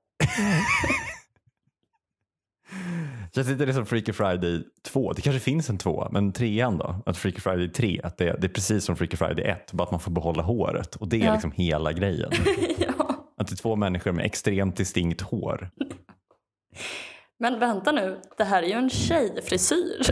Känns 3.35 3.49
inte 3.49 3.65
det 3.65 3.73
som 3.73 3.85
Freaky 3.85 4.13
Friday 4.13 4.63
2? 4.83 5.13
Det 5.13 5.21
kanske 5.21 5.39
finns 5.39 5.69
en 5.69 5.77
2, 5.77 6.07
men 6.11 6.33
trean 6.33 6.77
då? 6.77 6.95
Att 7.05 7.17
Freaky 7.17 7.39
Friday 7.41 7.67
3, 7.69 8.01
att 8.03 8.17
det, 8.17 8.25
det 8.41 8.47
är 8.47 8.49
precis 8.53 8.85
som 8.85 8.95
Freaky 8.95 9.17
Friday 9.17 9.45
1, 9.45 9.71
bara 9.71 9.83
att 9.83 9.91
man 9.91 9.99
får 9.99 10.11
behålla 10.11 10.43
håret. 10.43 10.95
Och 10.95 11.07
det 11.07 11.21
är 11.21 11.25
Ja. 11.25 11.33
liksom 11.33 11.51
hela 11.51 11.91
grejen. 11.93 12.31
ja. 12.77 13.15
Att 13.37 13.47
det 13.47 13.53
är 13.53 13.57
två 13.57 13.75
människor 13.75 14.11
med 14.11 14.25
extremt 14.25 14.75
distinkt 14.75 15.21
hår. 15.21 15.69
Men 17.39 17.59
vänta 17.59 17.91
nu, 17.91 18.19
det 18.37 18.43
här 18.43 18.63
är 18.63 18.67
ju 18.67 18.73
en 18.73 18.89
tjejfrisyr. 18.89 20.01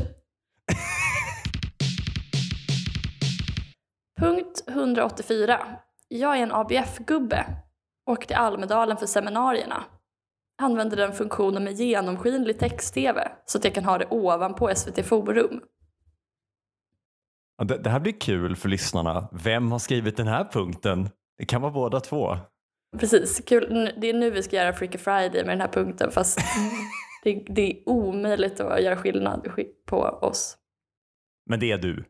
Punkt 4.19 4.63
184. 4.67 5.59
Jag 6.07 6.37
är 6.37 6.43
en 6.43 6.51
ABF-gubbe. 6.51 7.45
Åker 8.09 8.27
till 8.27 8.35
Almedalen 8.35 8.97
för 8.97 9.05
seminarierna. 9.05 9.83
Använder 10.61 10.97
den 10.97 11.13
funktionen 11.13 11.63
med 11.63 11.73
genomskinlig 11.73 12.59
text-tv 12.59 13.31
så 13.45 13.57
att 13.57 13.63
jag 13.63 13.73
kan 13.73 13.85
ha 13.85 13.97
det 13.97 14.07
ovanpå 14.09 14.75
SVT 14.75 15.05
Forum. 15.05 15.61
Det, 17.63 17.77
det 17.77 17.89
här 17.89 17.99
blir 17.99 18.19
kul 18.19 18.55
för 18.55 18.69
lyssnarna. 18.69 19.29
Vem 19.43 19.71
har 19.71 19.79
skrivit 19.79 20.17
den 20.17 20.27
här 20.27 20.49
punkten? 20.51 21.09
Det 21.37 21.45
kan 21.45 21.61
vara 21.61 21.71
båda 21.71 21.99
två. 21.99 22.37
Precis, 22.99 23.41
kul. 23.45 23.93
Det 23.97 24.09
är 24.09 24.13
nu 24.13 24.31
vi 24.31 24.43
ska 24.43 24.55
göra 24.55 24.73
Freaky 24.73 24.97
Friday 24.97 25.43
med 25.45 25.47
den 25.49 25.61
här 25.61 25.67
punkten 25.67 26.11
fast 26.11 26.39
det, 27.23 27.45
det 27.49 27.61
är 27.71 27.89
omöjligt 27.89 28.59
att 28.59 28.83
göra 28.83 28.97
skillnad 28.97 29.47
sk- 29.47 29.73
på 29.87 29.97
oss. 30.01 30.57
Men 31.49 31.59
det 31.59 31.71
är 31.71 31.77
du. 31.77 32.05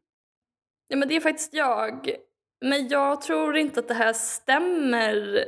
Ja, 0.87 0.97
men 0.97 1.07
det 1.07 1.15
är 1.15 1.21
faktiskt 1.21 1.53
jag. 1.53 2.11
Men 2.65 2.87
jag 2.87 3.21
tror 3.21 3.57
inte 3.57 3.79
att 3.79 3.87
det 3.87 3.93
här 3.93 4.13
stämmer 4.13 5.45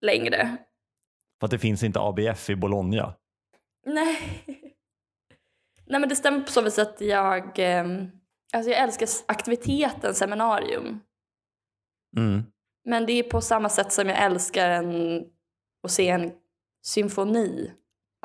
längre. 0.00 0.56
För 1.40 1.46
att 1.46 1.50
det 1.50 1.58
finns 1.58 1.82
inte 1.82 2.00
ABF 2.00 2.50
i 2.50 2.56
Bologna. 2.56 3.14
Nej. 3.86 4.18
Nej, 5.86 6.00
men 6.00 6.08
det 6.08 6.16
stämmer 6.16 6.40
på 6.40 6.50
så 6.52 6.60
vis 6.62 6.78
att 6.78 7.00
jag, 7.00 7.58
ehm, 7.58 8.10
alltså 8.52 8.70
jag 8.70 8.80
älskar 8.80 9.08
aktiviteten 9.26 10.14
seminarium. 10.14 11.00
Mm. 12.16 12.42
Men 12.84 13.06
det 13.06 13.12
är 13.12 13.22
på 13.22 13.40
samma 13.40 13.68
sätt 13.68 13.92
som 13.92 14.08
jag 14.08 14.22
älskar 14.22 14.70
en, 14.70 15.24
att 15.82 15.90
se 15.90 16.08
en 16.08 16.32
symfoni 16.84 17.72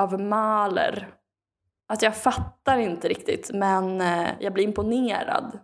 av 0.01 0.19
Mahler. 0.19 1.13
Att 1.87 2.01
jag 2.01 2.17
fattar 2.17 2.77
inte 2.77 3.07
riktigt, 3.07 3.51
men 3.53 4.01
eh, 4.01 4.29
jag 4.39 4.53
blir 4.53 4.63
imponerad. 4.63 5.59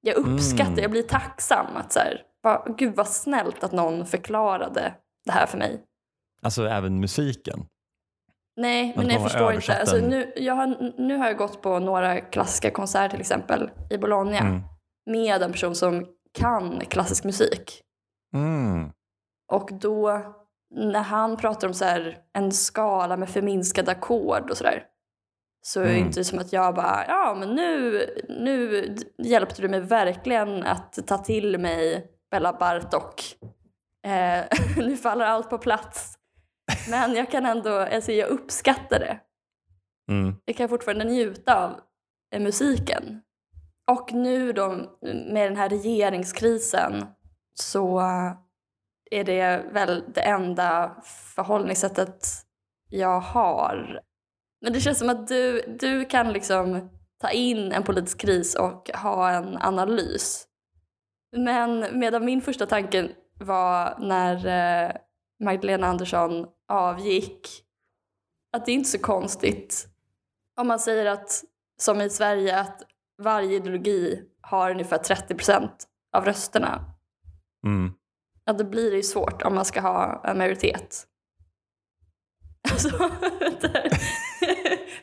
Jag 0.00 0.16
uppskattar, 0.16 0.72
Mm. 0.72 0.82
jag 0.82 0.90
blir 0.90 1.02
tacksam. 1.02 1.76
Att 1.76 1.92
så 1.92 1.98
här, 1.98 2.22
va, 2.42 2.66
gud 2.78 2.94
vad 2.96 3.08
snällt 3.08 3.64
att 3.64 3.72
någon 3.72 4.06
förklarade 4.06 4.94
det 5.24 5.32
här 5.32 5.46
för 5.46 5.58
mig. 5.58 5.84
Alltså 6.46 6.66
även 6.68 7.00
musiken. 7.00 7.66
Nej, 8.60 8.92
men 8.96 9.08
jag 9.08 9.22
förstår 9.22 9.52
inte. 9.54 9.78
Alltså, 9.80 9.96
nu, 9.96 10.32
jag 10.36 10.54
har, 10.54 10.92
nu 10.98 11.16
har 11.16 11.26
jag 11.26 11.36
gått 11.36 11.62
på 11.62 11.78
några 11.78 12.20
klassiska 12.20 12.70
konserter 12.70 13.08
till 13.08 13.20
exempel 13.20 13.70
i 13.90 13.98
Bologna 13.98 14.38
Mm. 14.38 14.60
med 15.10 15.42
en 15.42 15.52
person 15.52 15.74
som 15.74 16.06
kan 16.38 16.80
klassisk 16.80 17.24
musik. 17.24 17.82
Mm. 18.34 18.90
Och 19.52 19.70
då 19.80 20.22
när 20.74 21.00
han 21.02 21.36
pratar 21.36 21.68
om 21.68 21.74
så 21.74 21.84
här, 21.84 22.18
en 22.38 22.52
skala 22.52 23.16
med 23.16 23.28
förminskade 23.28 23.90
ackord 23.90 24.50
och 24.50 24.56
sådär 24.56 24.84
så 25.66 25.80
är 25.80 25.84
det 25.84 25.90
Mm. 25.90 26.06
inte 26.06 26.24
som 26.24 26.38
att 26.38 26.52
jag 26.52 26.74
bara, 26.74 27.04
ja 27.08 27.36
men 27.38 27.54
nu, 27.54 28.06
nu 28.28 28.84
hjälpte 29.18 29.62
du 29.62 29.68
mig 29.68 29.80
verkligen 29.80 30.62
att 30.62 30.98
ta 31.06 31.18
till 31.18 31.58
mig 31.58 32.06
Bella 32.30 32.52
Bartok. 32.52 33.22
Eh, 34.06 34.44
nu 34.76 34.96
faller 34.96 35.24
allt 35.24 35.50
på 35.50 35.58
plats. 35.58 36.14
Men 36.90 37.14
jag 37.14 37.30
kan 37.30 37.46
ändå, 37.46 37.78
alltså 37.78 38.12
jag 38.12 38.28
uppskattar 38.28 38.98
det. 38.98 39.20
Mm. 40.10 40.34
Jag 40.44 40.56
kan 40.56 40.68
fortfarande 40.68 41.04
njuta 41.04 41.64
av 41.64 41.80
eh, 42.34 42.40
musiken. 42.40 43.22
Och 43.90 44.12
nu 44.12 44.52
då 44.52 44.68
med 45.32 45.50
den 45.50 45.56
här 45.56 45.68
regeringskrisen 45.68 47.06
så 47.54 48.00
är 49.10 49.24
det 49.24 49.64
väl 49.72 50.04
det 50.14 50.20
enda 50.20 50.96
förhållningssättet 51.34 52.26
jag 52.90 53.20
har. 53.20 54.00
Men 54.60 54.72
det 54.72 54.80
känns 54.80 54.98
som 54.98 55.08
att 55.08 55.28
du, 55.28 55.60
du 55.80 56.04
kan 56.04 56.32
liksom 56.32 56.90
ta 57.20 57.30
in 57.30 57.72
en 57.72 57.82
politisk 57.82 58.20
kris 58.20 58.54
och 58.54 58.90
ha 58.94 59.30
en 59.30 59.58
analys. 59.58 60.46
Men 61.36 61.98
medan 61.98 62.24
min 62.24 62.42
första 62.42 62.66
tanke 62.66 63.08
var 63.40 63.98
när 63.98 64.46
eh, 64.46 64.92
Magdalena 65.44 65.86
Andersson 65.86 66.46
avgick 66.68 67.62
att 68.52 68.66
det 68.66 68.72
är 68.72 68.74
inte 68.74 68.88
så 68.88 68.98
konstigt 68.98 69.88
om 70.56 70.68
man 70.68 70.78
säger 70.78 71.06
att, 71.06 71.44
som 71.80 72.00
i 72.00 72.10
Sverige, 72.10 72.60
att 72.60 72.82
varje 73.22 73.56
ideologi 73.56 74.22
har 74.40 74.70
ungefär 74.70 74.98
30 74.98 75.34
procent 75.34 75.86
av 76.16 76.24
rösterna. 76.24 76.84
Mm. 77.66 77.92
Ja, 78.44 78.52
då 78.52 78.64
blir 78.64 78.90
det 78.90 78.96
ju 78.96 79.02
svårt 79.02 79.42
om 79.42 79.54
man 79.54 79.64
ska 79.64 79.80
ha 79.80 80.22
en 80.24 80.38
majoritet. 80.38 81.06
Alltså, 82.70 82.88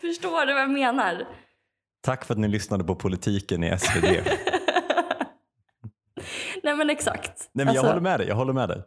förstår 0.01 0.45
du 0.45 0.53
vad 0.53 0.61
jag 0.61 0.71
menar? 0.71 1.27
Tack 2.01 2.25
för 2.25 2.33
att 2.33 2.39
ni 2.39 2.47
lyssnade 2.47 2.83
på 2.83 2.95
politiken 2.95 3.63
i 3.63 3.77
SvD. 3.79 4.03
Nej 6.63 6.75
men 6.75 6.89
exakt. 6.89 7.49
Nej, 7.53 7.65
men 7.65 7.67
Alltså- 7.67 7.85
Jag 7.85 7.89
håller 7.91 8.01
med 8.01 8.19
dig. 8.19 8.27
Jag 8.27 8.35
håller 8.35 8.53
med 8.53 8.69
dig. 8.69 8.83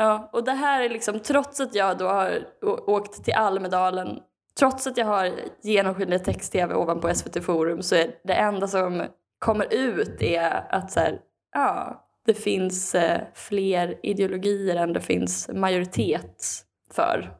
Ja, 0.00 0.30
och 0.32 0.44
det 0.44 0.52
här 0.52 0.82
är 0.82 0.88
liksom 0.88 1.20
trots 1.20 1.60
att 1.60 1.74
jag 1.74 1.98
då 1.98 2.06
har 2.06 2.44
åkt 2.86 3.24
till 3.24 3.34
Almedalen, 3.34 4.18
trots 4.58 4.86
att 4.86 4.96
jag 4.96 5.06
har 5.06 5.30
genomskinlig 5.62 6.24
text-tv 6.24 6.74
ovanpå 6.74 7.14
SVT 7.14 7.44
Forum 7.44 7.82
så 7.82 7.94
är 7.94 8.10
det 8.24 8.34
enda 8.34 8.68
som 8.68 9.06
kommer 9.38 9.74
ut 9.74 10.22
är 10.22 10.74
att 10.74 10.90
så 10.90 11.00
här, 11.00 11.18
ja, 11.54 12.04
det 12.26 12.34
finns 12.34 12.94
eh, 12.94 13.20
fler 13.34 13.98
ideologier 14.02 14.76
än 14.76 14.92
det 14.92 15.00
finns 15.00 15.50
majoritet 15.52 16.44
för. 16.92 17.39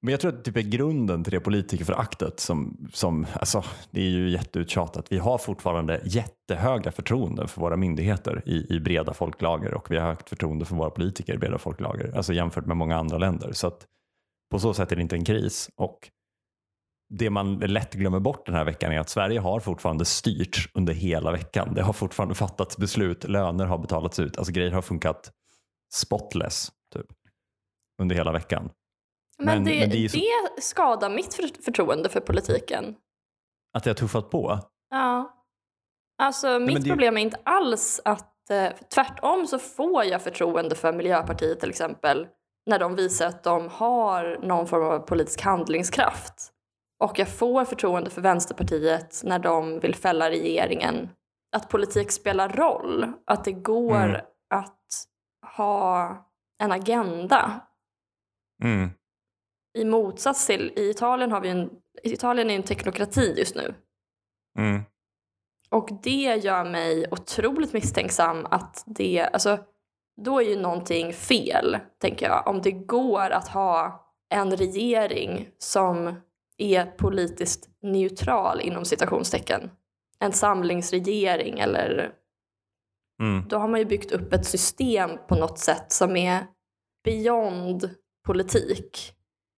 Men 0.00 0.12
jag 0.12 0.20
tror 0.20 0.32
att 0.32 0.44
det 0.44 0.52
typ 0.52 0.56
är 0.56 0.70
grunden 0.70 1.24
till 1.24 1.32
det 1.32 1.40
politikerföraktet 1.40 2.40
som, 2.40 2.88
som 2.92 3.26
alltså, 3.32 3.64
det 3.90 4.00
är 4.00 4.08
ju 4.08 4.30
jätteuttjatat. 4.30 5.12
Vi 5.12 5.18
har 5.18 5.38
fortfarande 5.38 6.00
jättehöga 6.04 6.92
förtroenden 6.92 7.48
för 7.48 7.60
våra 7.60 7.76
myndigheter 7.76 8.42
i, 8.46 8.74
i 8.76 8.80
breda 8.80 9.14
folklager 9.14 9.74
och 9.74 9.90
vi 9.90 9.96
har 9.96 10.06
högt 10.06 10.28
förtroende 10.28 10.64
för 10.64 10.76
våra 10.76 10.90
politiker 10.90 11.34
i 11.34 11.38
breda 11.38 11.58
folklager, 11.58 12.16
alltså 12.16 12.32
jämfört 12.32 12.66
med 12.66 12.76
många 12.76 12.96
andra 12.96 13.18
länder. 13.18 13.52
Så 13.52 13.66
att 13.66 13.86
på 14.50 14.58
så 14.58 14.74
sätt 14.74 14.92
är 14.92 14.96
det 14.96 15.02
inte 15.02 15.16
en 15.16 15.24
kris. 15.24 15.70
Och 15.76 16.10
det 17.08 17.30
man 17.30 17.58
lätt 17.58 17.94
glömmer 17.94 18.20
bort 18.20 18.46
den 18.46 18.54
här 18.54 18.64
veckan 18.64 18.92
är 18.92 19.00
att 19.00 19.08
Sverige 19.08 19.40
har 19.40 19.60
fortfarande 19.60 20.04
styrts 20.04 20.68
under 20.74 20.92
hela 20.94 21.32
veckan. 21.32 21.74
Det 21.74 21.82
har 21.82 21.92
fortfarande 21.92 22.34
fattats 22.34 22.76
beslut, 22.76 23.24
löner 23.24 23.64
har 23.66 23.78
betalats 23.78 24.18
ut, 24.18 24.38
alltså 24.38 24.52
grejer 24.52 24.72
har 24.72 24.82
funkat 24.82 25.30
spotless 25.94 26.68
typ, 26.94 27.06
under 28.02 28.16
hela 28.16 28.32
veckan. 28.32 28.70
Men, 29.38 29.46
Men- 29.46 29.64
det, 29.64 29.80
men 29.80 29.90
det 29.90 30.08
så- 30.08 30.16
det 30.56 30.62
skadar 30.62 31.10
mitt 31.10 31.34
för, 31.34 31.62
förtroende 31.62 32.08
för 32.08 32.20
politiken. 32.20 32.94
Att 33.76 33.84
det 33.84 33.90
har 33.90 33.94
tuffat 33.94 34.30
på. 34.30 34.58
Ja. 34.90 35.30
Alltså 36.22 36.58
mitt 36.58 36.72
men 36.74 36.82
det- 36.82 36.88
problem 36.90 37.16
är 37.16 37.20
inte 37.20 37.40
alls 37.44 38.00
att, 38.04 38.50
eh, 38.50 38.72
tvärtom 38.94 39.46
så 39.46 39.58
får 39.58 40.04
jag 40.04 40.22
förtroende 40.22 40.74
för 40.74 40.92
Miljöpartiet 40.92 41.60
till 41.60 41.70
exempel 41.70 42.28
när 42.66 42.78
de 42.78 42.94
visar 42.94 43.26
att 43.26 43.42
de 43.44 43.68
har 43.68 44.38
någon 44.42 44.66
form 44.66 44.84
av 44.84 44.98
politisk 44.98 45.40
handlingskraft. 45.42 46.50
Och 47.04 47.18
jag 47.18 47.28
får 47.28 47.64
förtroende 47.64 48.10
för 48.10 48.20
Vänsterpartiet 48.22 49.20
när 49.24 49.38
de 49.38 49.80
vill 49.80 49.94
fälla 49.94 50.30
regeringen. 50.30 51.08
Att 51.56 51.68
politik 51.68 52.10
spelar 52.10 52.48
roll, 52.48 53.12
att 53.26 53.44
det 53.44 53.52
går 53.52 53.94
Mm. 54.04 54.20
att 54.54 54.78
ha 55.56 56.16
en 56.62 56.72
agenda. 56.72 57.60
Mm. 58.62 58.90
I 59.74 59.84
motsats 59.84 60.46
till, 60.46 60.72
i 60.76 60.90
Italien 60.90 61.32
har 61.32 61.40
vi 61.40 61.48
en, 61.48 61.70
Italien 62.02 62.50
är 62.50 62.54
en 62.54 62.62
teknokrati 62.62 63.34
just 63.38 63.54
nu. 63.54 63.74
Mm. 64.58 64.82
Och 65.70 65.88
det 66.02 66.40
gör 66.44 66.64
mig 66.64 67.06
otroligt 67.10 67.72
misstänksam 67.72 68.46
att 68.50 68.84
det, 68.86 69.20
alltså 69.32 69.58
då 70.22 70.40
är 70.40 70.44
ju 70.44 70.56
någonting 70.56 71.12
fel, 71.12 71.78
tänker 72.00 72.26
jag. 72.26 72.46
Om 72.46 72.62
det 72.62 72.70
går 72.72 73.30
att 73.30 73.48
ha 73.48 74.04
en 74.30 74.56
regering 74.56 75.48
som 75.58 76.14
är 76.58 76.86
politiskt 76.86 77.68
neutral 77.82 78.60
inom 78.60 78.84
citationstecken. 78.84 79.70
En 80.18 80.32
samlingsregering 80.32 81.58
eller 81.58 82.12
Mm. 83.20 83.48
då 83.48 83.58
har 83.58 83.68
man 83.68 83.80
ju 83.80 83.86
byggt 83.86 84.12
upp 84.12 84.32
ett 84.32 84.46
system 84.46 85.10
på 85.28 85.34
något 85.34 85.58
sätt 85.58 85.92
som 85.92 86.16
är 86.16 86.46
beyond 87.04 87.90
politik. 88.26 89.12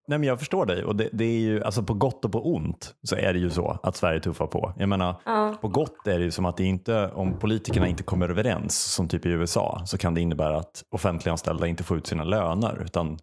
Nej, 0.09 0.19
men 0.19 0.29
jag 0.29 0.39
förstår 0.39 0.67
dig 0.67 0.85
och 0.85 0.97
det, 0.97 1.09
det 1.13 1.25
är 1.25 1.39
ju 1.39 1.65
alltså 1.65 1.83
på 1.83 1.95
gott 1.95 2.25
och 2.25 2.33
på 2.33 2.55
ont 2.55 2.95
så 3.03 3.17
är 3.17 3.33
det 3.33 3.39
ju 3.39 3.51
så 3.51 3.79
att 3.83 3.97
Sverige 3.97 4.21
tuffar 4.21 4.47
på. 4.47 4.73
Jag 4.79 4.89
menar, 4.89 5.21
Ja. 5.25 5.57
på 5.61 5.69
gott 5.69 6.07
är 6.07 6.19
det 6.19 6.25
ju 6.25 6.31
som 6.31 6.45
att 6.45 6.57
det 6.57 6.65
inte, 6.65 7.11
om 7.11 7.39
politikerna 7.39 7.89
inte 7.89 8.03
kommer 8.03 8.29
överens 8.29 8.83
som 8.93 9.09
typ 9.09 9.27
i 9.27 9.29
USA 9.29 9.83
så 9.87 9.99
kan 9.99 10.15
det 10.15 10.21
innebära 10.21 10.57
att 10.59 10.85
offentliganställda 10.91 11.67
inte 11.67 11.85
får 11.85 11.97
ut 11.97 12.07
sina 12.07 12.25
löner 12.25 12.83
utan 12.85 13.19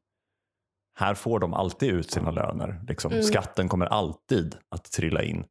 här 1.00 1.14
får 1.14 1.40
de 1.40 1.54
alltid 1.54 1.90
ut 1.90 2.12
sina 2.12 2.32
löner. 2.32 2.82
Liksom. 2.88 3.12
Mm. 3.12 3.24
Skatten 3.24 3.70
kommer 3.70 3.86
alltid 3.86 4.56
att 4.70 4.92
trilla 4.92 5.24
in. 5.24 5.46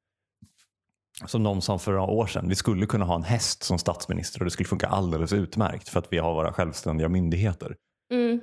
Som 1.27 1.43
någon 1.43 1.63
sa 1.63 1.79
för 1.79 1.93
några 1.93 2.07
år 2.07 2.27
sedan, 2.27 2.49
vi 2.49 2.55
skulle 2.55 2.87
kunna 2.87 3.05
ha 3.05 3.15
en 3.15 3.23
häst 3.23 3.63
som 3.63 3.79
statsminister 3.79 4.41
och 4.41 4.45
det 4.45 4.51
skulle 4.51 4.69
funka 4.69 4.87
alldeles 4.87 5.33
utmärkt 5.33 5.89
för 5.89 5.99
att 5.99 6.13
vi 6.13 6.19
har 6.19 6.35
våra 6.35 6.53
självständiga 6.53 7.09
myndigheter. 7.09 7.77
Mm. 8.13 8.41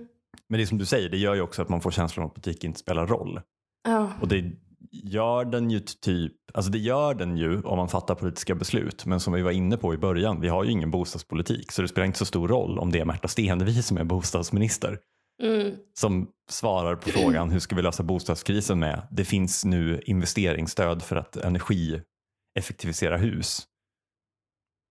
Men 0.50 0.58
det 0.58 0.64
är 0.64 0.66
som 0.66 0.78
du 0.78 0.86
säger, 0.86 1.10
det 1.10 1.18
gör 1.18 1.36
ju 1.36 1.42
också 1.42 1.62
att 1.62 1.70
man 1.70 1.82
får 1.82 1.92
känslan 1.92 2.24
av 2.24 2.30
att 2.30 2.36
politik 2.36 2.64
inte 2.64 2.80
spelar 2.80 3.08
roll. 3.08 3.42
Ja. 3.84 4.12
Och 4.22 4.28
det 4.28 4.52
gör 4.92 5.46
den 5.46 5.70
ju 5.72 5.80
typ, 5.80 6.34
alltså 6.54 6.72
det 6.72 6.78
gör 6.78 7.14
den 7.14 7.38
ju 7.38 7.62
om 7.62 7.78
man 7.78 7.90
fattar 7.90 8.16
politiska 8.16 8.56
beslut. 8.56 9.06
Men 9.06 9.20
som 9.20 9.34
vi 9.34 9.42
var 9.42 9.52
inne 9.52 9.78
på 9.78 9.94
i 9.94 9.98
början, 9.98 10.42
vi 10.42 10.48
har 10.48 10.64
ju 10.64 10.72
ingen 10.72 10.92
bostadspolitik. 10.92 11.72
Så 11.72 11.82
det 11.82 11.88
spelar 11.88 12.06
inte 12.06 12.20
så 12.20 12.26
stor 12.26 12.48
roll 12.48 12.80
om 12.80 12.92
det 12.92 13.00
är 13.00 13.06
Märta 13.06 13.28
Stenevi 13.28 13.82
som 13.82 13.98
är 13.98 14.04
bostadsminister. 14.04 15.00
Mm. 15.44 15.76
Som 16.00 16.30
svarar 16.50 16.96
på 16.96 17.10
frågan 17.10 17.50
hur 17.50 17.60
ska 17.60 17.76
vi 17.76 17.82
lösa 17.82 18.04
bostadskrisen 18.04 18.80
med, 18.80 19.08
det 19.12 19.26
finns 19.26 19.66
nu 19.66 20.02
investeringsstöd 20.06 21.04
för 21.04 21.16
att 21.16 21.38
energieffektivisera 21.38 23.18
hus. 23.18 23.68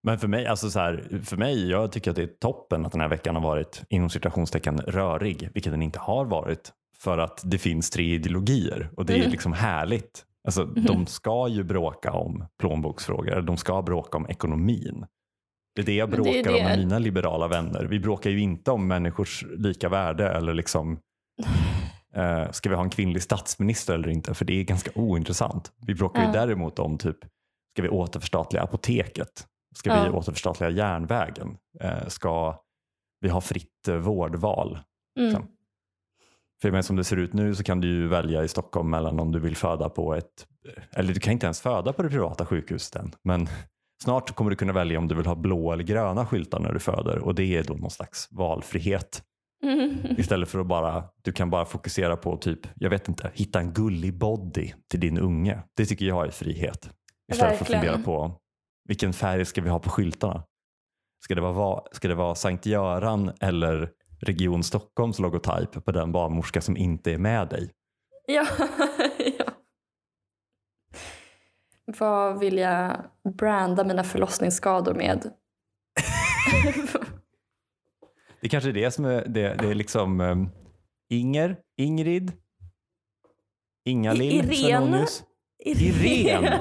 Men 0.03 0.19
för 0.19 0.29
mig, 0.29 0.47
alltså 0.47 0.71
så 0.71 0.79
här, 0.79 1.21
för 1.25 1.37
mig, 1.37 1.71
jag 1.71 1.93
tycker 1.93 2.11
att 2.11 2.17
det 2.17 2.23
är 2.23 2.27
toppen 2.41 2.87
att 2.87 2.93
den 2.93 3.01
här 3.01 3.09
veckan 3.09 3.35
har 3.35 3.43
varit 3.43 3.83
inom 3.89 4.11
citationstecken 4.11 4.79
rörig, 4.81 5.49
vilket 5.55 5.73
den 5.73 5.83
inte 5.83 5.99
har 5.99 6.25
varit. 6.25 6.73
För 6.99 7.19
att 7.19 7.41
det 7.45 7.59
finns 7.59 7.91
tre 7.91 8.15
ideologier 8.15 8.91
och 8.97 9.07
det 9.07 9.13
är 9.13 9.19
Mm. 9.19 9.31
liksom 9.31 9.53
härligt. 9.53 10.25
Alltså, 10.45 10.65
De 10.65 11.07
ska 11.07 11.49
ju 11.49 11.65
bråka 11.65 12.13
om 12.13 12.45
plånboksfrågor, 12.61 13.41
de 13.43 13.57
ska 13.57 13.83
bråka 13.83 14.17
om 14.17 14.27
ekonomin. 14.29 15.07
Det 15.75 15.83
är 15.83 15.87
det 15.87 15.95
jag 15.95 16.09
Men 16.11 16.23
det 16.23 16.31
bråkar 16.43 16.51
om 16.59 16.65
med 16.65 16.79
det- 16.79 16.83
mina 16.85 16.99
liberala 16.99 17.49
vänner. 17.49 17.85
Vi 17.85 18.01
bråkar 18.01 18.31
ju 18.31 18.41
inte 18.41 18.71
om 18.71 18.87
människors 18.89 19.45
lika 19.59 19.89
värde 19.89 20.29
eller 20.29 20.55
liksom 20.55 20.99
eh, 22.15 22.51
ska 22.51 22.69
vi 22.69 22.75
ha 22.75 22.83
en 22.83 22.91
kvinnlig 22.91 23.23
statsminister 23.23 23.95
eller 23.95 24.09
inte? 24.09 24.35
För 24.35 24.45
det 24.45 24.61
är 24.61 24.65
ganska 24.65 24.91
ointressant. 24.95 25.73
Vi 25.87 25.95
bråkar 25.95 26.21
ju 26.21 26.27
Ja. 26.27 26.33
däremot 26.33 26.79
om 26.79 26.99
typ 26.99 27.17
ska 27.75 27.83
vi 27.83 27.89
återförstatliga 27.89 28.63
apoteket? 28.63 29.47
Ska 29.77 29.95
vi 29.95 30.07
Ja. 30.07 30.13
återförstatliga 30.13 30.71
järnvägen? 30.71 31.57
Eh, 31.81 32.07
ska 32.09 32.59
vi 33.21 33.29
ha 33.29 33.41
fritt 33.41 33.89
eh, 33.89 33.97
vårdval? 33.97 34.79
Mm. 35.21 35.43
För 36.63 36.71
men 36.71 36.83
som 36.83 36.97
det 36.97 37.05
ser 37.05 37.17
ut 37.17 37.33
nu 37.33 37.55
så 37.55 37.63
kan 37.65 37.81
du 37.81 37.89
ju 37.89 38.09
välja 38.09 38.45
i 38.45 38.49
Stockholm 38.49 38.91
mellan 38.91 39.21
om 39.21 39.33
du 39.33 39.41
vill 39.41 39.57
föda 39.57 39.89
på 39.89 40.15
ett, 40.15 40.47
eller 40.91 41.15
du 41.15 41.21
kan 41.21 41.33
inte 41.33 41.47
ens 41.47 41.61
föda 41.61 41.93
på 41.93 42.03
det 42.03 42.09
privata 42.09 42.47
sjukhuset 42.47 42.97
än, 42.97 43.13
men 43.25 43.49
snart 44.05 44.35
kommer 44.35 44.51
du 44.51 44.57
kunna 44.57 44.73
välja 44.73 44.99
om 44.99 45.09
du 45.09 45.15
vill 45.15 45.27
ha 45.27 45.35
blå 45.35 45.73
eller 45.73 45.85
gröna 45.85 46.27
skyltar 46.27 46.61
när 46.61 46.73
du 46.73 46.79
föder 46.79 47.19
och 47.19 47.35
det 47.35 47.57
är 47.57 47.63
då 47.65 47.75
någon 47.75 47.91
slags 47.91 48.29
valfrihet 48.31 49.23
Mm. 49.63 49.97
istället 50.19 50.49
för 50.49 50.59
att 50.59 50.67
bara, 50.67 51.05
du 51.23 51.33
kan 51.33 51.51
bara 51.51 51.65
fokusera 51.65 52.17
på 52.17 52.37
typ, 52.37 52.61
jag 52.77 52.91
vet 52.91 53.09
inte, 53.09 53.31
hitta 53.35 53.61
en 53.61 53.73
gullig 53.73 54.19
body 54.19 54.73
till 54.91 55.01
din 55.01 55.19
unge. 55.19 55.63
Det 55.77 55.85
tycker 55.87 56.07
jag 56.07 56.27
är 56.27 56.31
frihet. 56.31 56.91
Istället 57.33 57.61
Verkligen. 57.61 57.67
för 57.67 57.75
att 57.75 57.81
fundera 57.81 58.05
på 58.05 58.41
vilken 58.89 59.13
färg 59.13 59.45
ska 59.45 59.61
vi 59.61 59.69
ha 59.69 59.79
på 59.79 59.91
skyltarna? 59.91 60.45
Ska 61.25 61.35
det 61.35 61.41
vara, 61.41 61.83
ska 61.93 62.09
det 62.09 62.15
vara 62.15 62.35
Sankt 62.35 62.67
Göran 62.67 63.33
eller 63.41 63.91
Region 64.21 64.63
Stockholms 64.63 65.19
logotyp 65.19 65.85
på 65.85 65.93
den 65.93 66.13
barnmorska 66.13 66.61
som 66.61 66.77
inte 66.77 67.13
är 67.13 67.19
med 67.19 67.49
dig? 67.49 67.71
Ja, 68.27 68.47
ja. 69.39 69.45
Vad 71.99 72.39
vill 72.39 72.59
jag 72.59 73.05
branda 73.39 73.85
mina 73.85 74.05
förlossningsskador 74.05 74.95
med? 74.95 75.33
Det 78.41 78.49
kanske 78.49 78.71
är 78.71 78.75
det 78.75 78.91
som 78.91 79.05
är, 79.05 79.29
det, 79.29 79.55
det 79.55 79.71
är 79.71 79.75
liksom 79.75 80.21
um, 80.21 80.51
Inger, 81.11 81.57
Ingrid, 81.77 82.33
Inga-Lill, 83.85 84.53
Irene. 84.53 85.07
Irene. 85.65 86.61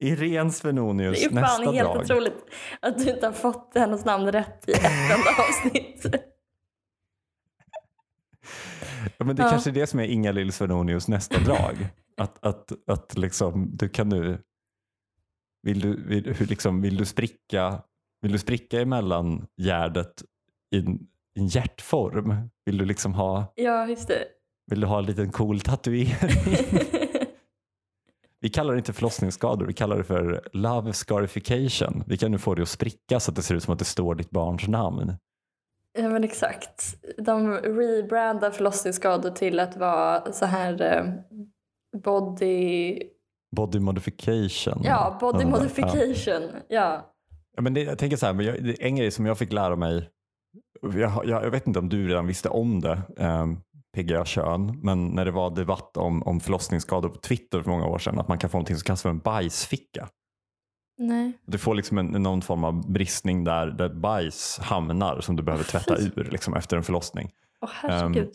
Irene 0.00 0.50
Svenonius, 0.52 1.18
Det 1.20 1.24
är 1.26 1.30
nästa 1.30 1.62
fan 1.64 1.74
helt 1.74 1.88
drag. 1.92 2.02
otroligt 2.02 2.44
att 2.80 2.98
du 2.98 3.10
inte 3.10 3.26
har 3.26 3.32
fått 3.32 3.72
hennes 3.74 4.04
namn 4.04 4.32
rätt 4.32 4.68
i 4.68 4.72
ett 4.72 4.84
enda 4.84 5.30
avsnitt. 5.48 6.06
Ja, 9.18 9.24
men 9.24 9.36
det 9.36 9.42
Ja. 9.42 9.50
kanske 9.50 9.70
är 9.70 9.74
det 9.74 9.86
som 9.86 10.00
är 10.00 10.04
Inga-Lill 10.04 10.52
Svenonius 10.52 11.08
nästa 11.08 11.38
drag. 11.38 11.88
Att, 12.16 12.46
att, 12.46 12.72
att 12.90 13.18
liksom, 13.18 13.76
du 13.76 13.88
kan 13.88 14.08
nu, 14.08 14.38
vill 15.62 15.80
du, 15.80 16.04
vill, 16.06 16.34
hur 16.34 16.46
liksom, 16.46 16.82
vill 16.82 16.96
du 16.96 17.04
spricka 17.04 17.82
Vill 18.20 18.32
du 18.32 18.38
spricka 18.38 18.80
emellan 18.80 19.46
gärdet 19.56 20.22
i 20.74 20.78
en, 20.78 20.98
en 21.34 21.46
hjärtform? 21.46 22.34
Vill 22.64 22.78
du 22.78 22.84
liksom 22.84 23.14
ha, 23.14 23.52
Ja, 23.56 23.86
just 23.88 24.08
det. 24.08 24.24
vill 24.66 24.80
du 24.80 24.86
ha 24.86 24.98
en 24.98 25.04
liten 25.06 25.32
cool 25.32 25.60
tatuering? 25.60 26.14
Vi 28.46 28.50
kallar 28.50 28.72
det 28.72 28.78
inte 28.78 28.92
förlossningsskador, 28.92 29.66
vi 29.66 29.72
kallar 29.72 29.96
det 29.96 30.04
för 30.04 30.48
love 30.52 30.92
scarification. 30.92 32.04
Vi 32.06 32.16
kan 32.18 32.30
nu 32.30 32.38
få 32.38 32.54
det 32.54 32.62
att 32.62 32.68
spricka 32.68 33.20
så 33.20 33.30
att 33.30 33.36
det 33.36 33.42
ser 33.42 33.54
ut 33.54 33.62
som 33.62 33.72
att 33.72 33.78
det 33.78 33.84
står 33.84 34.14
ditt 34.14 34.30
barns 34.30 34.68
namn. 34.68 35.12
ja, 35.98 36.08
men 36.08 36.24
exakt. 36.24 36.96
De 37.18 37.52
rebrandar 37.52 38.50
förlossningsskador 38.50 39.30
till 39.30 39.60
att 39.60 39.76
vara 39.76 40.32
så 40.32 40.46
här 40.46 40.82
eh, 40.82 41.04
body... 42.02 42.98
Body 43.56 43.80
modification. 43.80 44.80
Ja, 44.84 45.18
body 45.20 45.42
Ja. 45.42 45.48
modification. 45.48 46.42
Ja. 46.68 47.14
Ja, 47.56 47.62
men 47.62 47.74
det, 47.74 47.82
jag 47.82 47.98
tänker 47.98 48.16
så 48.16 48.26
här, 48.26 48.32
men 48.32 48.46
jag, 48.46 48.80
en 48.80 48.96
grej 48.96 49.10
som 49.10 49.26
jag 49.26 49.38
fick 49.38 49.52
lära 49.52 49.76
mig, 49.76 50.08
jag, 50.82 50.94
jag, 51.26 51.44
jag 51.44 51.50
vet 51.50 51.66
inte 51.66 51.78
om 51.78 51.88
du 51.88 52.08
redan 52.08 52.26
visste 52.26 52.48
om 52.48 52.80
det, 52.80 53.02
eh, 53.16 53.46
PGA 53.96 54.24
kön, 54.24 54.80
men 54.82 55.06
när 55.08 55.24
det 55.24 55.30
var 55.30 55.50
debatt 55.50 55.96
om, 55.96 56.22
om 56.22 56.40
förlossningsskador 56.40 57.08
på 57.08 57.18
Twitter 57.18 57.62
för 57.62 57.70
många 57.70 57.86
år 57.86 57.98
sedan, 57.98 58.18
att 58.18 58.28
man 58.28 58.38
kan 58.38 58.50
få 58.50 58.56
någonting 58.56 58.76
som 58.76 58.84
kallas 58.84 59.02
för 59.02 59.10
en 59.10 59.18
bajsficka. 59.18 60.08
Nej. 60.98 61.32
Du 61.46 61.58
får 61.58 61.74
liksom 61.74 61.98
en, 61.98 62.06
någon 62.06 62.42
form 62.42 62.64
av 62.64 62.92
bristning 62.92 63.44
där, 63.44 63.66
där 63.66 63.88
bajs 63.88 64.58
hamnar 64.62 65.20
som 65.20 65.36
du 65.36 65.42
behöver 65.42 65.64
tvätta 65.64 65.98
ur 65.98 66.28
liksom, 66.32 66.54
efter 66.54 66.76
en 66.76 66.82
förlossning. 66.82 67.30
Åh 67.60 67.70
herregud. 67.72 68.32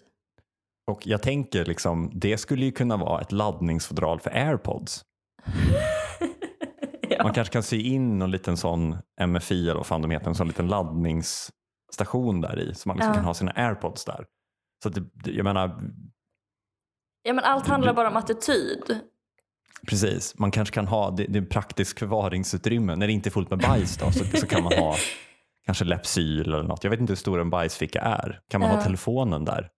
Och 0.88 1.08
jag 1.08 1.22
tänker 1.22 1.66
liksom, 1.66 2.12
det 2.14 2.38
skulle 2.38 2.66
ju 2.66 2.72
kunna 2.72 2.98
vara 2.98 3.22
ett 3.22 3.32
laddningsfodral 3.32 4.20
för 4.20 4.30
airpods. 4.32 5.02
ja. 7.10 7.24
Man 7.24 7.34
kanske 7.34 7.54
kan 7.54 7.64
sy 7.64 7.82
in 7.82 8.20
någon 8.20 8.32
liten 8.32 8.58
sån 8.58 8.98
MFI 9.28 9.64
eller 9.70 9.76
vad 9.78 9.86
fan 9.86 10.02
de 10.02 10.12
heter, 10.12 10.28
en 10.28 10.36
sån 10.36 10.48
liten 10.48 10.68
laddningsstation 10.68 12.42
där 12.42 12.60
i 12.60 12.76
så 12.76 12.90
man 12.90 12.98
liksom 12.98 13.10
Ja. 13.12 13.16
kan 13.16 13.26
ha 13.26 13.34
sina 13.34 13.52
airpods 13.52 14.06
där. 14.06 14.26
Så 14.84 14.90
att 14.90 14.96
det, 14.96 15.32
jag 15.32 15.44
menar, 15.44 15.82
ja, 17.24 17.34
men 17.34 17.44
allt 17.44 17.68
handlar 17.68 17.94
bara 17.94 18.08
om 18.08 18.18
attityd. 18.18 19.00
precis, 19.88 20.38
man 20.40 20.52
kanske 20.52 20.74
kan 20.74 20.88
ha, 20.88 21.12
det, 21.12 21.26
det 21.30 21.40
är 21.40 21.46
praktiskt 21.46 22.00
förvaringsutrymme. 22.00 22.96
När 22.96 23.08
det 23.08 23.14
inte 23.14 23.30
är 23.30 23.32
fullt 23.32 23.50
med 23.50 23.60
bajs 23.60 23.98
då, 23.98 24.12
så, 24.12 24.38
så 24.38 24.48
kan 24.48 24.64
man 24.64 24.74
ha 24.74 24.96
kanske 25.66 25.86
Lepsyl 25.86 26.42
eller 26.54 26.64
något. 26.64 26.84
Jag 26.84 26.92
vet 26.92 27.00
inte 27.00 27.12
hur 27.12 27.16
stor 27.18 27.40
en 27.42 27.50
bajsficka 27.50 28.02
är. 28.02 28.42
Kan 28.50 28.62
man 28.62 28.70
ha 28.70 28.78
Ja. 28.78 28.84
telefonen 28.84 29.46
där? 29.46 29.70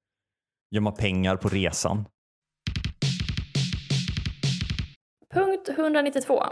Gömma 0.72 0.92
pengar 0.92 1.36
på 1.38 1.50
resan? 1.50 2.06
Punkt 5.34 5.70
192. 5.70 6.44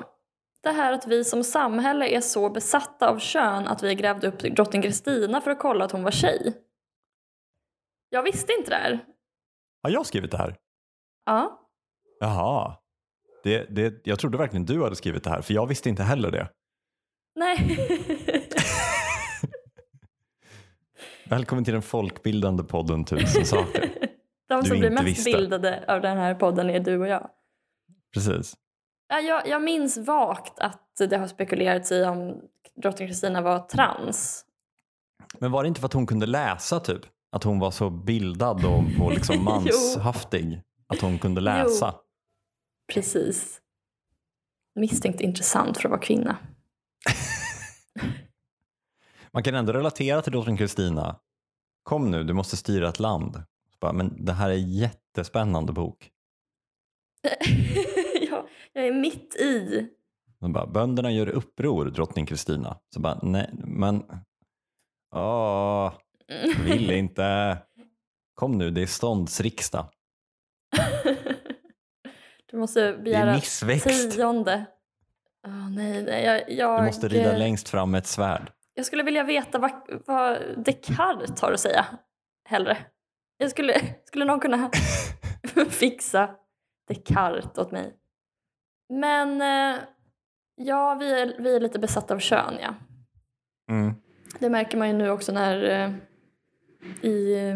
Det 0.64 0.72
här 0.72 0.94
att 0.94 1.08
vi 1.08 1.24
som 1.24 1.44
samhälle 1.44 2.08
är 2.08 2.22
så 2.22 2.50
besatta 2.50 3.10
av 3.10 3.20
kön 3.20 3.68
att 3.68 3.84
vi 3.84 3.96
grävde 3.96 4.28
upp 4.28 4.40
drottning 4.40 4.82
Kristina 4.82 5.42
för 5.42 5.52
att 5.52 5.60
kolla 5.60 5.86
att 5.86 5.92
hon 5.92 6.04
var 6.04 6.12
tjej. 6.12 6.54
Jag 8.14 8.24
visste 8.24 8.54
inte 8.54 8.70
det 8.70 8.76
här. 8.76 9.06
Har 9.84 9.90
jag 9.90 10.06
skrivit 10.06 10.32
det 10.32 10.38
här? 10.38 10.56
Ja. 11.26 11.70
Jaha. 12.20 12.78
Det, 13.44 13.66
det, 13.76 14.02
jag 14.04 14.20
trodde 14.20 14.38
verkligen 14.38 14.66
du 14.66 14.84
hade 14.84 14.96
skrivit 14.96 15.24
det 15.24 15.30
här, 15.30 15.42
för 15.42 15.54
jag 15.54 15.68
visste 15.68 15.90
inte 15.90 16.04
heller 16.04 16.32
det. 16.32 16.50
Nej. 17.36 17.78
Välkommen 21.26 21.64
till 21.64 21.74
den 21.74 21.82
folkbildande 21.82 22.64
podden 22.64 23.06
Tusen 23.06 23.46
saker. 23.46 23.90
De 24.50 24.64
som 24.66 24.80
blir 24.80 24.90
mest 24.90 25.06
visste. 25.06 25.32
bildade 25.32 25.84
av 25.88 26.02
den 26.02 26.18
här 26.18 26.36
podden 26.36 26.70
är 26.70 26.80
du 26.80 26.98
och 26.98 27.08
jag. 27.08 27.30
Precis. 28.14 28.58
Ja, 29.08 29.20
jag, 29.20 29.48
jag 29.48 29.62
minns 29.62 29.98
vagt 29.98 30.60
att 30.60 30.96
det 31.10 31.18
har 31.18 31.28
spekulerats 31.28 31.92
i 31.92 32.04
om 32.04 32.42
drottning 32.76 33.08
Kristina 33.08 33.42
var 33.42 33.60
trans. 33.60 34.46
Men 35.40 35.52
var 35.52 35.64
det 35.64 35.68
inte 35.68 35.80
för 35.80 35.86
att 35.86 35.94
hon 35.94 36.08
kunde 36.08 36.26
läsa 36.26 36.80
typ? 36.80 37.02
Att 37.32 37.44
hon 37.44 37.60
var 37.60 37.72
så 37.72 37.90
bildad 37.90 38.66
och, 38.66 38.84
och 39.06 39.12
liksom 39.12 39.36
Jo. 39.40 39.42
manshaftig? 39.44 40.62
Att 40.88 41.02
hon 41.02 41.20
kunde 41.20 41.42
läsa? 41.42 41.96
Precis. 42.94 43.62
Misstänkt 44.76 45.22
intressant 45.22 45.78
för 45.78 45.86
att 45.86 45.90
vara 45.92 46.02
kvinna. 46.02 46.38
Man 49.34 49.44
kan 49.44 49.56
ändå 49.56 49.74
relatera 49.74 50.22
till 50.22 50.32
drottning 50.32 50.58
Kristina. 50.58 51.20
Kom 51.84 52.12
nu, 52.12 52.24
du 52.24 52.34
måste 52.34 52.58
styra 52.58 52.90
ett 52.90 53.00
land. 53.00 53.44
Bara, 53.80 53.94
men 53.94 54.26
det 54.26 54.34
här 54.34 54.50
är 54.50 54.54
en 54.54 54.74
jättespännande 54.74 55.74
bok. 55.74 56.10
ja, 58.32 58.48
jag 58.74 58.88
är 58.88 58.94
mitt 58.94 59.36
i. 59.36 59.88
Bara, 60.40 60.68
Bönderna 60.68 61.12
gör 61.12 61.30
uppror, 61.30 61.86
drottning 61.86 62.26
Kristina. 62.26 62.78
Så 62.94 63.00
bara, 63.00 63.20
nej, 63.24 63.50
men... 63.54 64.04
Åh, 65.16 65.94
vill 66.66 66.92
inte. 66.92 67.58
Kom 68.34 68.58
nu, 68.58 68.72
det 68.72 68.82
är 68.82 68.88
ståndsriksdag. 68.88 69.86
Du 72.52 72.58
måste 72.58 72.94
begära 72.94 73.40
tionde. 73.40 74.66
Åh, 75.48 75.70
nej, 75.70 76.04
nej, 76.04 76.26
jag, 76.26 76.52
jag, 76.52 76.82
Du 76.82 76.86
måste 76.86 77.08
rida 77.08 77.32
eh, 77.32 77.40
längst 77.40 77.70
fram 77.70 77.92
med 77.92 78.00
ett 78.00 78.08
svärd. 78.08 78.52
Jag 78.74 78.86
skulle 78.86 79.04
vilja 79.04 79.24
veta 79.24 79.60
vad, 79.60 79.72
vad 80.06 80.38
Descartes 80.58 81.42
har 81.42 81.52
att 81.52 81.60
säga. 81.60 81.86
Hellre. 82.46 82.78
Jag 83.38 83.52
skulle, 83.52 83.82
skulle 84.06 84.26
någon 84.26 84.40
kunna 84.40 84.72
fixa 85.70 86.36
Descartes 86.88 87.58
åt 87.58 87.72
mig. 87.72 87.94
Men 88.90 89.42
eh, 89.42 89.80
ja, 90.56 90.96
vi 91.00 91.22
är, 91.22 91.36
vi 91.40 91.56
är 91.56 91.60
lite 91.60 91.80
besatta 91.80 92.14
av 92.14 92.20
kön, 92.20 92.58
ja. 92.62 92.76
Mm. 93.72 93.94
Det 94.40 94.50
märker 94.50 94.78
man 94.78 94.88
ju 94.88 94.94
nu 94.94 95.10
också 95.10 95.32
när 95.32 95.64
eh, 95.64 95.94
i 97.02 97.34
eh, 97.34 97.56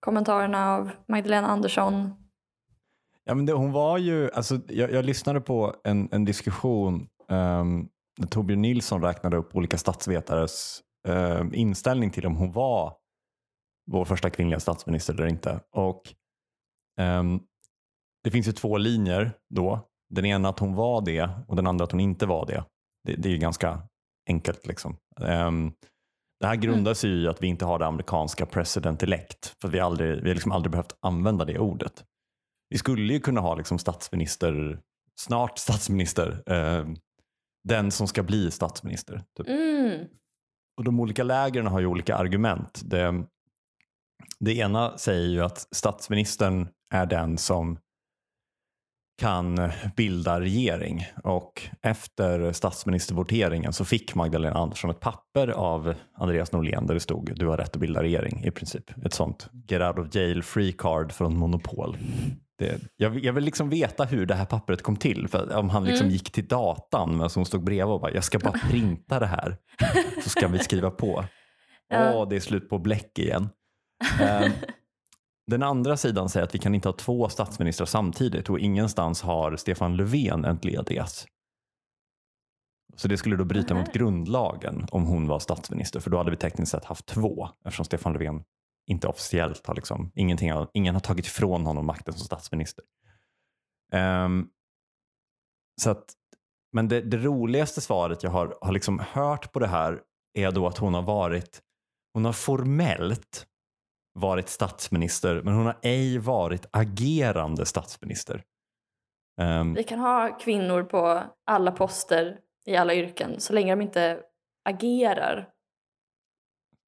kommentarerna 0.00 0.74
av 0.74 0.90
Magdalena 1.08 1.48
Andersson. 1.48 2.14
Ja, 3.24 3.34
men 3.34 3.46
det, 3.46 3.52
hon 3.52 3.72
var 3.72 3.98
ju, 3.98 4.30
alltså, 4.30 4.60
jag, 4.68 4.92
jag 4.92 5.04
lyssnade 5.04 5.40
på 5.40 5.74
en, 5.84 6.08
en 6.12 6.24
diskussion 6.24 7.08
um, 7.28 7.88
där 8.18 8.26
Torbjörn 8.26 8.62
Nilsson 8.62 9.02
räknade 9.02 9.36
upp 9.36 9.56
olika 9.56 9.78
statsvetares 9.78 10.80
um, 11.08 11.54
inställning 11.54 12.10
till 12.10 12.26
om 12.26 12.36
hon 12.36 12.52
var 12.52 12.96
vår 13.90 14.04
första 14.04 14.30
kvinnliga 14.30 14.60
statsminister 14.60 15.14
eller 15.14 15.26
inte. 15.26 15.60
Och 15.72 16.02
um, 17.00 17.40
Det 18.24 18.30
finns 18.30 18.48
ju 18.48 18.52
två 18.52 18.78
linjer 18.78 19.32
då. 19.54 19.86
Den 20.10 20.24
ena 20.24 20.48
att 20.48 20.58
hon 20.58 20.74
var 20.74 21.00
det 21.00 21.30
och 21.48 21.56
den 21.56 21.66
andra 21.66 21.84
att 21.84 21.92
hon 21.92 22.00
inte 22.00 22.26
var 22.26 22.46
det. 22.46 22.64
Det, 23.04 23.14
det 23.16 23.28
är 23.28 23.32
ju 23.32 23.38
ganska 23.38 23.82
enkelt. 24.28 24.66
liksom. 24.66 24.96
Um, 25.20 25.72
det 26.40 26.46
här 26.46 26.56
grundar 26.56 26.94
sig 26.94 27.10
i 27.10 27.28
att 27.28 27.42
vi 27.42 27.46
inte 27.46 27.64
har 27.64 27.78
det 27.78 27.86
amerikanska 27.86 28.46
president 28.46 29.02
elect. 29.02 29.54
För 29.60 29.68
vi, 29.68 29.80
aldrig, 29.80 30.22
vi 30.22 30.28
har 30.28 30.34
liksom 30.34 30.52
aldrig 30.52 30.70
behövt 30.70 30.96
använda 31.00 31.44
det 31.44 31.58
ordet. 31.58 32.04
Vi 32.68 32.78
skulle 32.78 33.12
ju 33.12 33.20
kunna 33.20 33.40
ha 33.40 33.54
liksom 33.54 33.78
statsminister, 33.78 34.80
snart 35.20 35.58
statsminister, 35.58 36.42
eh, 36.46 36.86
den 37.68 37.90
som 37.90 38.08
ska 38.08 38.22
bli 38.22 38.50
statsminister. 38.50 39.22
Typ. 39.36 39.48
Mm. 39.48 40.06
Och 40.76 40.84
de 40.84 41.00
olika 41.00 41.22
lägren 41.22 41.66
har 41.66 41.80
ju 41.80 41.86
olika 41.86 42.16
argument. 42.16 42.80
Det, 42.84 43.24
det 44.38 44.56
ena 44.56 44.98
säger 44.98 45.28
ju 45.28 45.40
att 45.40 45.68
statsministern 45.70 46.68
är 46.94 47.06
den 47.06 47.38
som 47.38 47.78
kan 49.20 49.70
bilda 49.96 50.40
regering 50.40 51.06
och 51.24 51.62
efter 51.82 52.52
statsministervoteringen 52.52 53.72
så 53.72 53.84
fick 53.84 54.14
Magdalena 54.14 54.56
Andersson 54.58 54.90
ett 54.90 55.00
papper 55.00 55.48
av 55.48 55.94
Andreas 56.14 56.52
Norlén 56.52 56.86
där 56.86 56.94
det 56.94 57.00
stod 57.00 57.32
du 57.36 57.46
har 57.46 57.56
rätt 57.56 57.74
att 57.76 57.80
bilda 57.80 58.02
regering 58.02 58.44
i 58.44 58.50
princip. 58.50 59.04
Ett 59.06 59.12
sånt 59.14 59.48
get 59.68 59.82
out 59.82 59.98
of 59.98 60.14
jail 60.14 60.42
free 60.42 60.72
card 60.72 61.12
från 61.12 61.36
Monopol. 61.38 61.96
Det, 62.58 62.78
jag, 62.96 63.10
vill- 63.10 63.24
jag 63.24 63.32
vill 63.32 63.44
liksom 63.44 63.68
veta 63.70 64.04
hur 64.04 64.26
det 64.26 64.34
här 64.34 64.44
pappret 64.44 64.82
kom 64.82 64.96
till. 64.96 65.28
För 65.28 65.56
om 65.56 65.70
han 65.70 65.84
liksom 65.84 66.04
Mm. 66.04 66.12
gick 66.12 66.32
till 66.32 66.46
datan 66.48 67.16
men 67.16 67.30
som 67.30 67.44
stod 67.44 67.64
bredvid 67.64 67.84
och 67.94 68.00
bara 68.00 68.12
jag 68.12 68.24
ska 68.24 68.38
bara 68.38 68.58
printa 68.70 69.18
det 69.20 69.26
här 69.26 69.56
så 70.24 70.30
ska 70.30 70.48
vi 70.48 70.58
skriva 70.58 70.90
på. 70.90 71.06
Åh, 71.92 71.98
Ja. 71.98 72.24
det 72.30 72.36
är 72.36 72.40
slut 72.40 72.68
på 72.68 72.78
bläck 72.78 73.18
igen. 73.18 73.48
Ehm, 74.20 74.50
Den 75.50 75.62
andra 75.62 75.96
sidan 75.96 76.28
säger 76.28 76.44
att 76.46 76.54
vi 76.54 76.58
kan 76.58 76.74
inte 76.74 76.88
ha 76.88 76.92
två 76.92 77.28
statsministrar 77.28 77.86
samtidigt 77.86 78.50
och 78.50 78.58
ingenstans 78.58 79.22
har 79.22 79.56
Stefan 79.56 79.96
Löfven 79.96 80.44
entledigat. 80.44 81.26
Så 82.96 83.08
det 83.08 83.16
skulle 83.16 83.36
då 83.36 83.44
bryta 83.44 83.74
mot 83.74 83.92
grundlagen 83.92 84.86
om 84.90 85.06
hon 85.06 85.26
var 85.28 85.38
statsminister 85.38 86.00
för 86.00 86.10
då 86.10 86.18
hade 86.18 86.30
vi 86.30 86.36
tekniskt 86.36 86.72
sett 86.72 86.84
haft 86.84 87.06
två 87.06 87.48
eftersom 87.64 87.84
Stefan 87.84 88.12
Löfven 88.12 88.44
inte 88.86 89.08
officiellt 89.08 89.66
har 89.66 89.74
liksom, 89.74 90.10
ingenting, 90.14 90.52
har- 90.52 90.70
ingen 90.74 90.94
har 90.94 91.00
tagit 91.00 91.26
ifrån 91.26 91.66
honom 91.66 91.86
makten 91.86 92.14
som 92.14 92.24
statsminister. 92.24 92.84
Ehm, 93.92 94.48
så 95.82 95.90
att, 95.90 96.04
men 96.72 96.88
det, 96.88 97.00
det 97.00 97.16
roligaste 97.16 97.80
svaret 97.80 98.22
jag 98.22 98.30
har, 98.30 98.58
har 98.60 98.72
liksom 98.72 98.98
hört 99.12 99.52
på 99.52 99.58
det 99.58 99.66
här 99.66 100.00
är 100.38 100.50
då 100.52 100.66
att 100.66 100.78
hon 100.78 100.94
har 100.94 101.02
varit, 101.02 101.60
hon 102.14 102.24
har 102.24 102.32
formellt 102.32 103.46
varit 104.12 104.48
statsminister 104.48 105.42
men 105.42 105.54
hon 105.54 105.66
har 105.66 105.78
ej 105.82 106.18
varit 106.18 106.66
agerande 106.70 107.66
statsminister. 107.66 108.42
Ehm, 109.40 109.74
Vi 109.74 109.84
kan 109.84 109.98
ha 109.98 110.38
kvinnor 110.38 110.82
på 110.82 111.22
alla 111.46 111.72
poster 111.72 112.38
i 112.66 112.76
alla 112.76 112.94
yrken 112.94 113.40
så 113.40 113.52
länge 113.52 113.72
de 113.72 113.80
inte 113.80 114.20
agerar. 114.64 115.48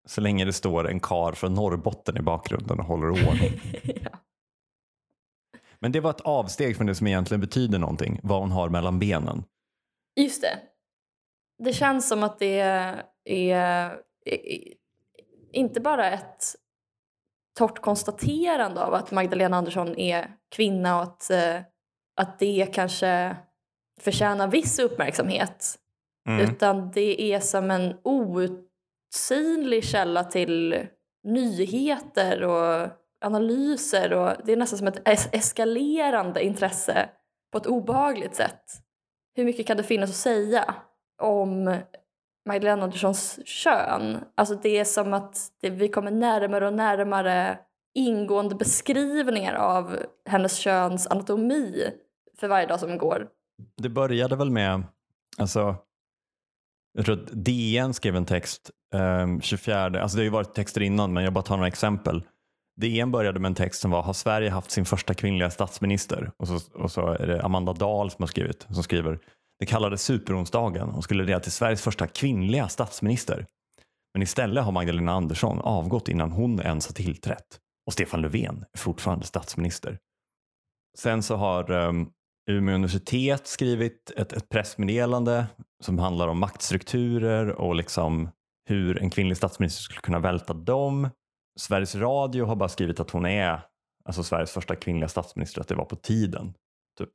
Så 0.07 0.21
länge 0.21 0.45
det 0.45 0.53
står 0.53 0.89
en 0.89 1.01
kar 1.01 1.33
från 1.33 1.55
Norrbotten 1.55 2.17
i 2.17 2.23
bakgrunden 2.23 2.79
och 2.81 2.87
håller 2.87 3.11
ordning. 3.11 3.61
ja. 3.83 4.11
Men 5.79 5.93
det 5.93 6.01
var 6.01 6.11
ett 6.11 6.21
avsteg 6.21 6.77
från 6.77 6.87
det 6.87 6.95
som 6.95 7.07
egentligen 7.07 7.41
betyder 7.41 7.79
någonting, 7.79 8.21
vad 8.23 8.41
hon 8.41 8.51
har 8.51 8.69
mellan 8.69 8.99
benen. 8.99 9.45
Just 10.17 10.43
det. 10.43 10.59
Det 11.59 11.73
känns 11.73 12.09
som 12.09 12.23
att 12.23 12.39
det 12.39 12.61
är, 12.61 13.03
är, 13.25 14.01
är 14.25 14.75
inte 15.53 15.81
bara 15.81 16.11
ett 16.11 16.45
torrt 17.59 17.79
konstaterande 17.79 18.85
av 18.85 18.95
att 18.95 19.11
Magdalena 19.11 19.57
Andersson 19.57 19.99
är 19.99 20.31
kvinna 20.55 20.97
och 20.97 21.03
att, 21.03 21.31
eh, 21.31 21.57
att 22.17 22.39
det 22.39 22.69
kanske 22.73 23.37
förtjänar 24.01 24.49
viss 24.49 24.79
uppmärksamhet. 24.79 25.79
Mm. 26.29 26.41
Utan 26.41 26.91
det 26.91 27.23
är 27.33 27.41
som 27.41 27.71
en 27.71 27.95
outsinlig 28.03 29.85
källa 29.85 30.25
till 30.25 30.87
nyheter 31.25 32.43
och 32.43 32.89
analyser. 33.21 34.13
Och 34.13 34.33
det 34.45 34.53
är 34.53 34.57
nästan 34.57 34.79
som 34.79 34.89
ett 34.89 35.09
es 35.09 35.29
eskalerande 35.33 36.45
intresse 36.45 37.09
på 37.53 37.59
ett 37.59 37.67
obehagligt 37.67 38.35
sätt. 38.35 38.65
Hur 39.35 39.45
mycket 39.45 39.67
kan 39.67 39.77
det 39.77 39.83
finnas 39.83 40.11
att 40.11 40.17
säga 40.17 40.75
om 41.23 41.77
Magdalena 42.49 42.83
Anderssons 42.83 43.41
kön? 43.45 44.19
Alltså 44.35 44.55
det 44.55 44.79
är 44.79 44.85
som 44.85 45.13
att 45.13 45.39
det, 45.61 45.71
vi 45.71 45.89
kommer 45.89 46.11
närmare 46.11 46.67
och 46.67 46.75
närmare 46.75 47.59
ingående 47.95 48.55
beskrivningar 48.55 49.55
av 49.55 49.97
hennes 50.29 50.57
köns 50.57 51.07
anatomi 51.07 51.91
för 52.41 52.49
varje 52.49 52.67
dag 52.67 52.81
som 52.81 52.99
går. 52.99 53.29
Det 53.83 53.89
började 53.89 54.37
väl 54.37 54.51
med, 54.51 54.83
alltså, 55.39 55.77
jag 56.95 57.05
tror 57.05 57.23
att 57.23 57.29
DN 57.33 57.95
skrev 57.95 58.17
en 58.17 58.27
text 58.27 58.71
ehm, 58.95 59.31
um, 59.31 59.41
24, 59.41 59.85
alltså 59.85 60.17
det 60.17 60.21
har 60.21 60.25
ju 60.25 60.31
varit 60.31 60.55
texter 60.55 60.81
innan 60.81 61.13
men 61.13 61.25
jag 61.25 61.33
bara 61.33 61.45
tar 61.45 61.57
några 61.57 61.69
exempel. 61.69 62.23
DN 62.81 63.11
började 63.11 63.41
med 63.41 63.49
en 63.49 63.55
text 63.55 63.81
som 63.81 63.91
var 63.91 64.03
Har 64.03 64.13
Sverige 64.13 64.51
haft 64.51 64.71
sin 64.71 64.85
första 64.85 65.15
kvinnliga 65.15 65.51
statsminister? 65.51 66.33
Och 66.37 66.49
så, 66.49 66.59
och 66.75 66.91
så 66.91 67.07
är 67.07 67.27
det 67.27 67.43
Amanda 67.43 67.73
Dahl 67.73 68.11
som 68.11 68.23
har 68.23 68.27
skrivit, 68.27 68.67
som 68.71 68.83
skriver 68.83 69.19
det 69.59 69.67
kallades 69.67 70.03
superonsdagen 70.03 70.89
och 70.89 71.05
skulle 71.05 71.25
leda 71.25 71.41
till 71.41 71.53
Sveriges 71.53 71.83
första 71.83 72.07
kvinnliga 72.07 72.69
statsminister. 72.69 73.47
Men 74.15 74.23
istället 74.23 74.65
har 74.65 74.73
Magdalena 74.73 75.13
Andersson 75.13 75.61
avgått 75.61 76.09
innan 76.09 76.33
hon 76.33 76.61
ens 76.61 76.87
har 76.87 76.95
tillträtt. 76.95 77.59
Och 77.87 77.93
Stefan 77.93 78.23
Löfven 78.23 78.65
är 78.73 78.79
fortfarande 78.79 79.27
statsminister. 79.27 79.99
Sen 80.99 81.23
så 81.23 81.37
har 81.37 81.71
um, 81.71 82.11
Umeå 82.51 82.75
universitet 82.75 83.47
skrivit 83.47 84.11
ett, 84.17 84.33
ett 84.33 84.49
pressmeddelande 84.49 85.47
som 85.85 85.99
handlar 85.99 86.29
om 86.29 86.39
maktstrukturer 86.39 87.49
och 87.49 87.75
liksom 87.75 88.31
hur 88.69 89.03
en 89.03 89.11
kvinnlig 89.11 89.37
statsminister 89.37 89.83
skulle 89.83 90.01
kunna 90.01 90.19
välta 90.19 90.55
dem. 90.55 91.09
Sveriges 91.61 91.95
Radio 91.95 92.47
har 92.47 92.57
bara 92.57 92.69
skrivit 92.69 93.01
att 93.01 93.11
hon 93.11 93.27
är 93.27 93.61
alltså 94.05 94.23
Sveriges 94.23 94.53
första 94.53 94.77
kvinnliga 94.77 95.09
statsminister, 95.09 95.61
att 95.61 95.69
det 95.69 95.75
var 95.75 95.85
på 95.85 95.97
tiden. 95.97 96.55
Typ. 96.99 97.11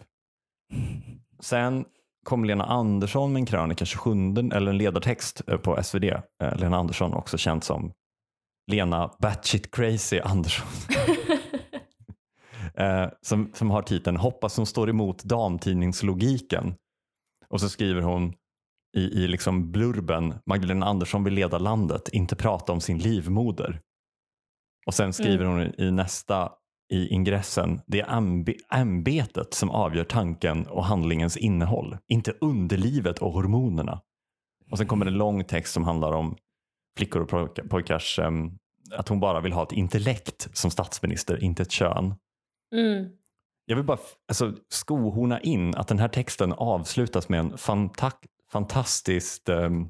Sen 1.39 1.85
kom 2.27 2.45
Lena 2.45 2.63
Andersson 2.63 3.33
med 3.33 3.39
en 3.39 3.45
krönika 3.45 3.85
27, 3.85 4.11
eller 4.53 4.71
en 4.71 4.77
ledartext 4.77 5.41
eh, 5.47 5.57
på 5.57 5.83
SvD. 5.83 6.03
Eh, 6.03 6.57
Lena 6.57 6.77
Andersson, 6.77 7.13
också 7.13 7.37
känd 7.37 7.63
som 7.63 7.91
Lena 8.71 9.11
Batshit 9.19 9.75
Crazy 9.75 10.19
Andersson. 10.19 10.67
eh, 12.73 13.05
som, 13.21 13.51
som 13.53 13.71
har 13.71 13.81
titeln 13.81 14.17
Hoppas 14.17 14.53
som 14.53 14.65
står 14.65 14.89
emot 14.89 15.23
damtidningslogiken. 15.23 16.75
Och 17.49 17.61
så 17.61 17.69
skriver 17.69 18.01
hon 18.01 18.33
i, 18.97 19.01
i 19.01 19.27
liksom 19.27 19.71
blurben 19.71 20.33
Magdalena 20.45 20.85
Andersson 20.85 21.23
vill 21.23 21.33
leda 21.33 21.57
landet, 21.57 22.09
inte 22.09 22.35
prata 22.35 22.71
om 22.71 22.81
sin 22.81 22.97
livmoder. 22.97 23.81
Och 24.85 24.93
sen 24.93 25.13
skriver 25.13 25.45
Mm. 25.45 25.57
hon 25.57 25.81
i 25.85 25.91
nästa 25.91 26.51
i 26.89 27.07
ingressen, 27.07 27.81
det 27.87 28.01
är 28.01 28.43
ämbetet 28.73 29.53
som 29.53 29.69
avgör 29.69 30.03
tanken 30.03 30.67
och 30.67 30.85
handlingens 30.85 31.37
innehåll, 31.37 31.97
inte 32.07 32.33
underlivet 32.41 33.19
och 33.19 33.31
hormonerna. 33.31 34.01
Och 34.71 34.77
sen 34.77 34.87
kommer 34.87 35.05
en 35.05 35.17
lång 35.17 35.43
text 35.43 35.73
som 35.73 35.83
handlar 35.83 36.11
om 36.11 36.37
flickor 36.97 37.21
och 37.21 37.29
pojka- 37.29 37.67
pojkars, 37.69 38.19
em, 38.19 38.51
att 38.91 39.07
hon 39.07 39.19
bara 39.19 39.41
vill 39.41 39.53
ha 39.53 39.63
ett 39.63 39.71
intellekt 39.71 40.57
som 40.57 40.71
statsminister, 40.71 41.43
inte 41.43 41.63
ett 41.63 41.71
kön. 41.71 42.15
Mm. 42.75 43.09
Jag 43.65 43.75
vill 43.75 43.85
bara 43.85 43.99
alltså, 44.27 44.53
skohorna 44.69 45.41
in 45.41 45.75
att 45.75 45.87
den 45.87 45.99
här 45.99 46.07
texten 46.07 46.53
avslutas 46.53 47.29
med 47.29 47.39
en 47.39 47.51
fanta- 47.51 48.11
fantastiskt 48.51 49.49
um, 49.49 49.89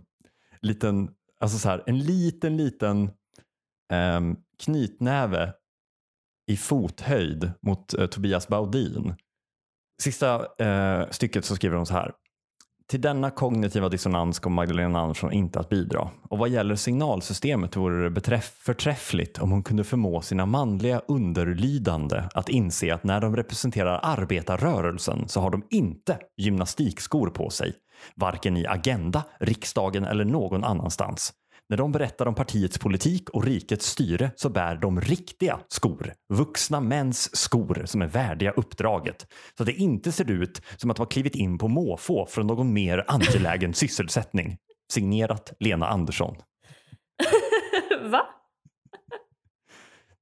liten, 0.62 1.10
alltså 1.40 1.58
så 1.58 1.70
här, 1.70 1.84
en 1.86 2.00
liten, 2.00 2.58
liten 2.58 3.12
um, 3.94 4.38
knytnäve 4.64 5.54
i 6.48 6.58
fothöjd 6.58 7.52
mot 7.62 7.94
eh, 7.94 8.06
Tobias 8.06 8.48
Baudin. 8.48 9.16
Sista 10.02 10.46
eh, 10.66 11.10
stycket 11.10 11.46
så 11.46 11.56
skriver 11.56 11.76
hon 11.76 11.86
så 11.86 11.94
här. 11.94 12.12
Till 12.90 13.02
denna 13.02 13.30
kognitiva 13.30 13.90
dissonans 13.90 14.40
kommer 14.40 14.56
Magdalena 14.56 15.00
Andersson 15.00 15.34
inte 15.34 15.60
att 15.60 15.70
bidra. 15.70 16.10
Och 16.30 16.38
vad 16.38 16.50
gäller 16.50 16.76
signalsystemet 16.76 17.76
vore 17.76 18.04
det 18.04 18.20
beträff- 18.20 18.58
förträffligt 18.60 19.40
om 19.40 19.52
hon 19.52 19.64
kunde 19.64 19.84
förmå 19.84 20.22
sina 20.22 20.46
manliga 20.46 21.02
underlydande 21.08 22.24
att 22.34 22.50
inse 22.50 22.94
att 22.94 23.04
när 23.04 23.22
de 23.22 23.36
representerar 23.36 24.00
arbetarrörelsen 24.04 25.28
så 25.28 25.42
har 25.42 25.50
de 25.50 25.64
inte 25.70 26.18
gymnastikskor 26.38 27.30
på 27.30 27.50
sig. 27.50 27.74
Varken 28.16 28.58
i 28.58 28.68
Agenda, 28.68 29.24
riksdagen 29.40 30.06
eller 30.06 30.26
någon 30.26 30.64
annanstans. 30.64 31.34
När 31.70 31.78
de 31.78 31.92
berättar 31.92 32.26
om 32.26 32.36
partiets 32.36 32.78
politik 32.78 33.30
och 33.30 33.44
rikets 33.44 33.86
styre 33.86 34.32
så 34.36 34.50
bär 34.50 34.76
de 34.76 35.02
riktiga 35.02 35.60
skor. 35.68 36.14
Vuxna 36.34 36.82
mäns 36.82 37.36
skor 37.36 37.82
som 37.86 38.02
är 38.02 38.08
värdiga 38.08 38.52
uppdraget. 38.52 39.28
Så 39.58 39.64
att 39.64 39.68
det 39.68 39.74
inte 39.74 40.12
ser 40.12 40.32
ut 40.32 40.62
som 40.78 40.90
att 40.90 40.98
de 40.98 41.02
har 41.02 41.12
klivit 41.12 41.36
in 41.36 41.58
på 41.58 41.68
måfå 41.68 42.26
från 42.26 42.48
någon 42.48 42.74
mer 42.74 43.06
angelägen 43.08 43.74
sysselsättning. 43.74 44.58
Signerat 44.94 45.54
Lena 45.60 45.88
Andersson. 45.88 46.36
Va? 48.12 48.22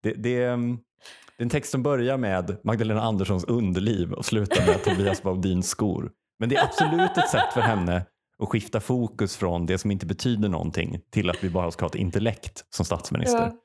Det, 0.03 0.13
det, 0.13 0.43
är, 0.43 0.53
mm, 0.53 1.49
text 1.49 1.71
som 1.71 1.84
börjar 1.84 2.17
med 2.17 2.58
Magdalena 2.63 3.01
Anderssons 3.01 3.43
underliv 3.43 4.13
och 4.13 4.25
slutar 4.25 4.65
med 4.67 4.84
Tobias 4.84 5.23
Baudins 5.23 5.69
skor. 5.69 6.12
Men 6.39 6.49
det 6.49 6.55
är 6.55 6.63
absolut 6.63 7.17
ett 7.17 7.29
sätt 7.29 7.53
för 7.53 7.62
henne 7.62 8.05
att 8.43 8.49
skifta 8.49 8.79
fokus 8.79 9.37
från 9.37 9.65
det 9.65 9.77
som 9.77 9.91
inte 9.91 10.05
betyder 10.05 10.49
någonting 10.49 11.01
till 11.09 11.29
att 11.29 11.43
vi 11.43 11.49
bara 11.49 11.71
ska 11.71 11.85
ha 11.85 11.89
ett 11.89 11.95
intellekt 11.95 12.65
som 12.69 12.85
statsminister. 12.85 13.41
Ja. 13.41 13.55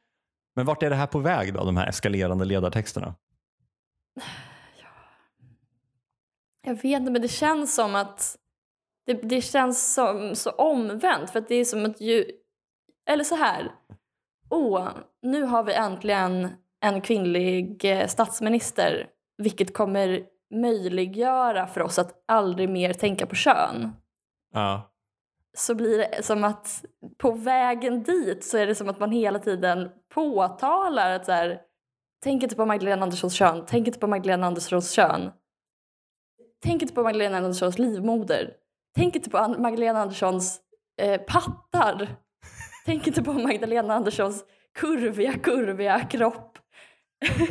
Men 0.56 0.66
vart 0.66 0.82
är 0.82 0.90
det 0.90 0.96
här 0.96 1.06
på 1.06 1.18
väg 1.18 1.54
då, 1.54 1.64
de 1.64 1.76
här 1.76 1.88
eskalerande 1.88 2.44
ledartexterna? 2.44 3.14
Jag 6.66 6.74
vet 6.74 7.00
inte, 7.00 7.12
men 7.12 7.22
det 7.22 7.28
känns 7.28 7.74
som 7.74 7.94
att 7.94 8.36
det, 9.06 9.12
det 9.12 9.40
känns 9.40 9.94
som, 9.94 10.34
så 10.34 10.50
omvänt. 10.50 11.30
För 11.30 11.38
att 11.38 11.48
det 11.48 11.54
är 11.54 11.64
som 11.64 11.84
att 11.84 12.00
ju... 12.00 12.24
Eller 13.10 13.24
så 13.24 13.34
här. 13.34 13.72
Åh, 14.50 14.88
nu 15.22 15.42
har 15.42 15.64
vi 15.64 15.74
äntligen 15.74 16.48
en 16.80 17.00
kvinnlig 17.00 17.84
eh, 17.84 18.06
statsminister. 18.06 19.06
Vilket 19.38 19.74
kommer 19.74 20.22
möjliggöra 20.54 21.66
för 21.66 21.80
oss 21.80 21.98
att 21.98 22.24
aldrig 22.28 22.68
mer 22.68 22.92
tänka 22.92 23.26
på 23.26 23.34
kön. 23.34 23.92
Ja. 24.52 24.90
Så 25.56 25.74
blir 25.74 25.98
det 25.98 26.22
som 26.22 26.44
att 26.44 26.84
på 27.18 27.30
vägen 27.30 28.02
dit 28.02 28.44
så 28.44 28.58
är 28.58 28.66
det 28.66 28.74
som 28.74 28.88
att 28.88 29.00
man 29.00 29.10
hela 29.10 29.38
tiden 29.38 29.90
påtalar 30.14 31.10
att 31.10 31.26
så 31.26 31.32
här, 31.32 31.60
tänk 32.22 32.42
inte 32.42 32.56
på 32.56 32.66
Magdalena 32.66 33.02
Anderssons 33.02 33.34
kön, 33.34 33.64
tänk 33.66 33.86
inte 33.86 33.98
på 33.98 34.06
Magdalena 34.06 34.46
Anderssons 34.46 34.92
kön. 34.92 35.30
Tänk 36.62 36.82
inte 36.82 36.94
på 36.94 37.02
Magdalena 37.02 37.36
Anderssons 37.36 37.78
livmoder. 37.78 38.54
Tänk 38.96 39.16
inte 39.16 39.30
på 39.30 39.48
Magdalena 39.58 40.00
Anderssons 40.00 40.60
eh, 41.02 41.20
pattar. 41.20 42.16
Tänk 42.86 43.06
inte 43.06 43.22
på 43.22 43.32
Magdalena 43.32 43.94
Anderssons 43.94 44.44
kurviga, 44.74 45.32
kurviga 45.32 46.00
kropp. 46.00 46.58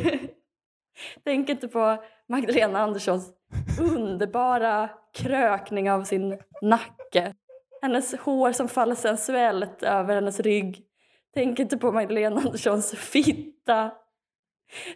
Tänk 1.24 1.48
inte 1.48 1.68
på 1.68 2.04
Magdalena 2.28 2.80
Anderssons 2.80 3.32
underbara 3.80 4.90
krökning 5.14 5.90
av 5.90 6.04
sin 6.04 6.38
nacke. 6.62 7.34
Hennes 7.82 8.14
hår 8.14 8.52
som 8.52 8.68
faller 8.68 8.94
sensuellt 8.94 9.82
över 9.82 10.14
hennes 10.14 10.40
rygg. 10.40 10.86
Tänk 11.34 11.58
inte 11.58 11.78
på 11.78 11.92
Magdalena 11.92 12.40
Anderssons 12.40 12.90
fitta. 12.90 13.92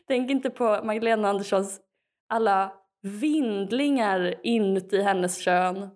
Tänk 0.06 0.30
inte 0.30 0.50
på 0.50 0.80
Magdalena 0.84 1.28
Anderssons 1.28 1.80
alla 2.28 2.72
vindlingar 3.02 4.34
inuti 4.42 5.02
hennes 5.02 5.38
kön. 5.38 5.90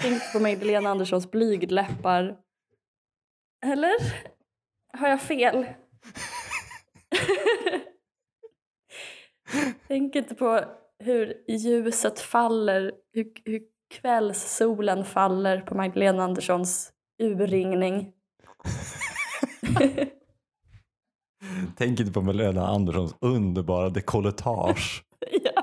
Tänk 0.00 0.14
inte 0.14 0.26
på 0.32 0.40
Magdalena 0.40 0.90
Anderssons 0.90 1.30
blygdläppar. 1.30 2.36
Eller? 3.66 3.94
Har 4.92 5.08
jag 5.08 5.22
fel? 5.22 5.66
Tänk 9.88 10.16
inte 10.16 10.34
på 10.34 10.64
hur 11.04 11.44
ljuset 11.48 12.20
faller, 12.20 12.92
hur, 13.12 13.26
hur 13.44 13.62
kvällssolen 13.94 15.04
faller 15.04 15.60
på 15.60 15.74
Magdalena 15.74 16.24
Anderssons 16.24 16.92
urringning. 17.22 18.12
Tänk 21.76 22.00
inte 22.00 22.12
på 22.12 22.22
Malena 22.22 22.66
Anderssons 22.66 23.16
underbara 23.20 23.88
dekolletage. 23.90 25.04
ja. 25.42 25.62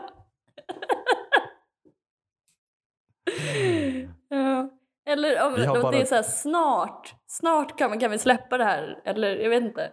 ja. 4.29 4.69
Eller 5.05 5.47
om, 5.47 5.53
om 5.75 5.81
bara- 5.81 5.91
det 5.91 6.01
är 6.01 6.05
så 6.05 6.15
här 6.15 6.23
snart, 6.23 7.15
snart 7.27 7.77
kan, 7.77 7.99
kan 7.99 8.11
vi 8.11 8.17
släppa 8.17 8.57
det 8.57 8.63
här. 8.63 9.01
Eller 9.05 9.35
jag 9.35 9.49
vet 9.49 9.63
inte. 9.63 9.91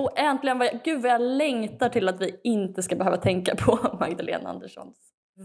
Och 0.00 0.18
äntligen, 0.18 0.58
vad 0.58 0.66
jag, 0.66 0.80
gud 0.84 1.02
vad 1.02 1.10
jag 1.10 1.20
längtar 1.20 1.88
till 1.88 2.08
att 2.08 2.20
vi 2.20 2.40
inte 2.44 2.82
ska 2.82 2.96
behöva 2.96 3.16
tänka 3.16 3.56
på 3.56 3.96
Magdalena 4.00 4.48
Anderssons 4.48 4.96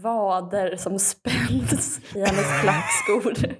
vader 0.02 0.76
som 0.76 0.98
spänns 0.98 2.00
i 2.14 2.18
hennes 2.18 2.60
klackskor. 2.60 3.56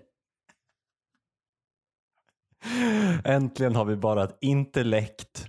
Äntligen 3.25 3.77
har 3.77 3.85
vi 3.85 3.97
bara 3.97 4.25
ett 4.25 4.37
intellekt. 4.41 5.47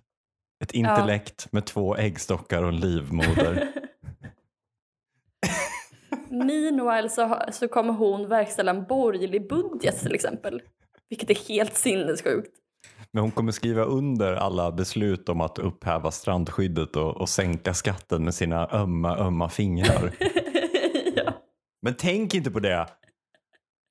Ett 0.64 0.72
intellekt 0.72 1.52
med 1.52 1.66
två 1.66 1.96
äggstockar 1.96 2.64
och 2.64 2.70
en 2.70 2.80
livmoder. 2.80 3.68
Meanwhile 6.30 7.10
så, 7.10 7.42
så 7.52 7.68
kommer 7.68 7.94
hon 7.94 8.30
verkställa 8.30 8.72
en 8.72 8.84
borgerlig 8.84 9.50
budget 9.50 10.00
till 10.00 10.16
exempel. 10.16 10.62
Vilket 11.10 11.30
är 11.30 11.48
helt 11.50 11.76
sinnessjukt. 11.76 12.52
Men 13.12 13.22
hon 13.22 13.32
kommer 13.32 13.52
skriva 13.52 13.84
under 13.84 14.34
alla 14.34 14.72
beslut 14.72 15.30
om 15.30 15.42
att 15.42 15.60
upphäva 15.60 16.12
strandskyddet 16.12 16.96
och, 16.96 17.18
och 17.18 17.30
sänka 17.30 17.74
skatten 17.74 18.24
med 18.24 18.34
sina 18.34 18.70
ömma, 18.72 19.18
ömma 19.18 19.50
fingrar. 19.50 20.12
ja. 21.16 21.34
Men 21.82 21.94
tänk 21.94 22.34
inte 22.34 22.52
på 22.52 22.60
det. 22.60 22.88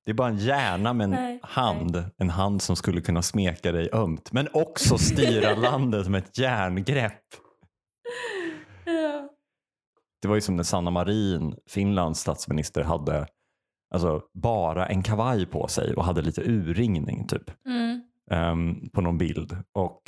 Det 0.05 0.11
är 0.11 0.15
bara 0.15 0.27
en 0.27 0.37
hjärna 0.37 0.93
med 0.93 1.05
en 1.05 1.11
Nej, 1.11 1.39
hand. 1.43 2.03
En 2.17 2.29
hand 2.29 2.61
som 2.61 2.75
skulle 2.75 3.01
kunna 3.01 3.21
smeka 3.21 3.71
dig 3.71 3.89
ömt. 3.93 4.31
Men 4.31 4.47
också 4.53 4.97
styra 4.97 5.55
landet 5.71 6.07
med 6.07 6.23
ett 6.23 6.37
järngrepp. 6.37 7.23
Ja. 8.85 9.29
Det 10.21 10.27
var 10.27 10.35
ju 10.35 10.41
som 10.41 10.55
när 10.55 10.63
Sanna 10.63 10.91
Marin, 10.91 11.55
Finlands 11.69 12.19
statsminister, 12.19 12.83
hade 12.83 13.27
alltså, 13.93 14.21
bara 14.33 14.87
en 14.87 15.03
kavaj 15.03 15.45
på 15.45 15.67
sig 15.67 15.93
och 15.93 16.05
hade 16.05 16.21
lite 16.21 16.41
urringning 16.41 17.27
typ. 17.27 17.65
Mm. 17.65 18.06
Ehm, 18.31 18.89
på 18.89 19.01
någon 19.01 19.17
bild. 19.17 19.57
Och 19.73 20.01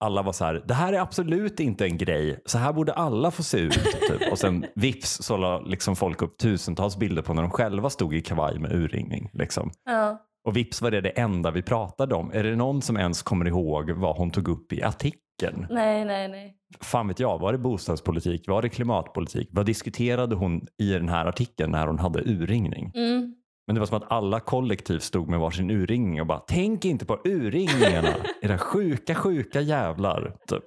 alla 0.00 0.22
var 0.22 0.32
så 0.32 0.44
här, 0.44 0.62
det 0.68 0.74
här 0.74 0.92
är 0.92 1.00
absolut 1.00 1.60
inte 1.60 1.84
en 1.84 1.98
grej. 1.98 2.40
Så 2.46 2.58
här 2.58 2.72
borde 2.72 2.92
alla 2.92 3.30
få 3.30 3.42
se 3.42 3.58
ut. 3.58 3.72
Typ. 4.08 4.32
Och 4.32 4.38
sen 4.38 4.66
vips 4.74 5.22
så 5.22 5.36
la 5.36 5.60
liksom 5.60 5.96
folk 5.96 6.22
upp 6.22 6.38
tusentals 6.38 6.96
bilder 6.96 7.22
på 7.22 7.34
när 7.34 7.42
de 7.42 7.50
själva 7.50 7.90
stod 7.90 8.14
i 8.14 8.20
kavaj 8.20 8.58
med 8.58 8.72
urringning. 8.72 9.30
Liksom. 9.32 9.70
Ja. 9.84 10.22
Och 10.44 10.56
vips 10.56 10.82
var 10.82 10.90
det 10.90 11.00
det 11.00 11.08
enda 11.08 11.50
vi 11.50 11.62
pratade 11.62 12.14
om. 12.14 12.30
Är 12.32 12.44
det 12.44 12.56
någon 12.56 12.82
som 12.82 12.96
ens 12.96 13.22
kommer 13.22 13.48
ihåg 13.48 13.90
vad 13.90 14.16
hon 14.16 14.30
tog 14.30 14.48
upp 14.48 14.72
i 14.72 14.82
artikeln? 14.82 15.66
Nej, 15.70 16.04
nej, 16.04 16.28
nej. 16.28 16.56
Fan 16.80 17.08
vet 17.08 17.20
jag, 17.20 17.38
var 17.38 17.52
det 17.52 17.58
bostadspolitik? 17.58 18.48
Var 18.48 18.62
det 18.62 18.68
klimatpolitik? 18.68 19.48
Vad 19.52 19.66
diskuterade 19.66 20.34
hon 20.34 20.66
i 20.78 20.92
den 20.92 21.08
här 21.08 21.26
artikeln 21.26 21.70
när 21.72 21.86
hon 21.86 21.98
hade 21.98 22.20
urringning? 22.20 22.92
Mm. 22.94 23.34
Men 23.66 23.74
det 23.74 23.80
var 23.80 23.86
som 23.86 23.96
att 23.96 24.12
alla 24.12 24.40
kollektivt 24.40 25.02
stod 25.02 25.28
med 25.28 25.40
varsin 25.40 25.70
urringning 25.70 26.20
och 26.20 26.26
bara 26.26 26.38
tänk 26.38 26.84
inte 26.84 27.04
på 27.04 27.20
urringningarna. 27.24 28.14
Era 28.42 28.58
sjuka, 28.58 29.14
sjuka 29.14 29.60
jävlar. 29.60 30.36
Typ. 30.48 30.64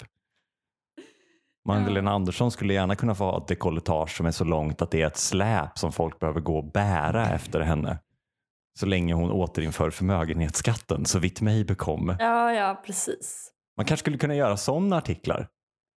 Magdalena 1.67 2.12
Andersson 2.12 2.51
skulle 2.51 2.73
gärna 2.73 2.95
kunna 2.95 3.15
få 3.15 3.23
ha 3.23 3.38
ett 3.38 3.47
dekolletage 3.47 4.17
som 4.17 4.25
är 4.25 4.31
så 4.31 4.43
långt 4.43 4.81
att 4.81 4.91
det 4.91 5.01
är 5.01 5.08
ett 5.08 5.17
släp 5.17 5.77
som 5.77 5.91
folk 5.91 6.19
behöver 6.19 6.41
gå 6.41 6.58
och 6.58 6.71
bära 6.71 7.29
efter 7.29 7.60
henne. 7.60 7.99
Så 8.79 8.86
länge 8.86 9.13
hon 9.13 9.31
återinför 9.31 9.89
förmögenhetsskatten, 9.89 11.05
så 11.05 11.19
vitt 11.19 11.41
mig 11.41 11.65
bekom. 11.65 12.15
Ja, 12.19 12.53
ja, 12.53 12.81
precis. 12.86 13.51
Man 13.77 13.86
kanske 13.86 14.01
skulle 14.01 14.17
kunna 14.17 14.36
göra 14.36 14.58
sådana 14.58 14.97
artiklar. 14.97 15.47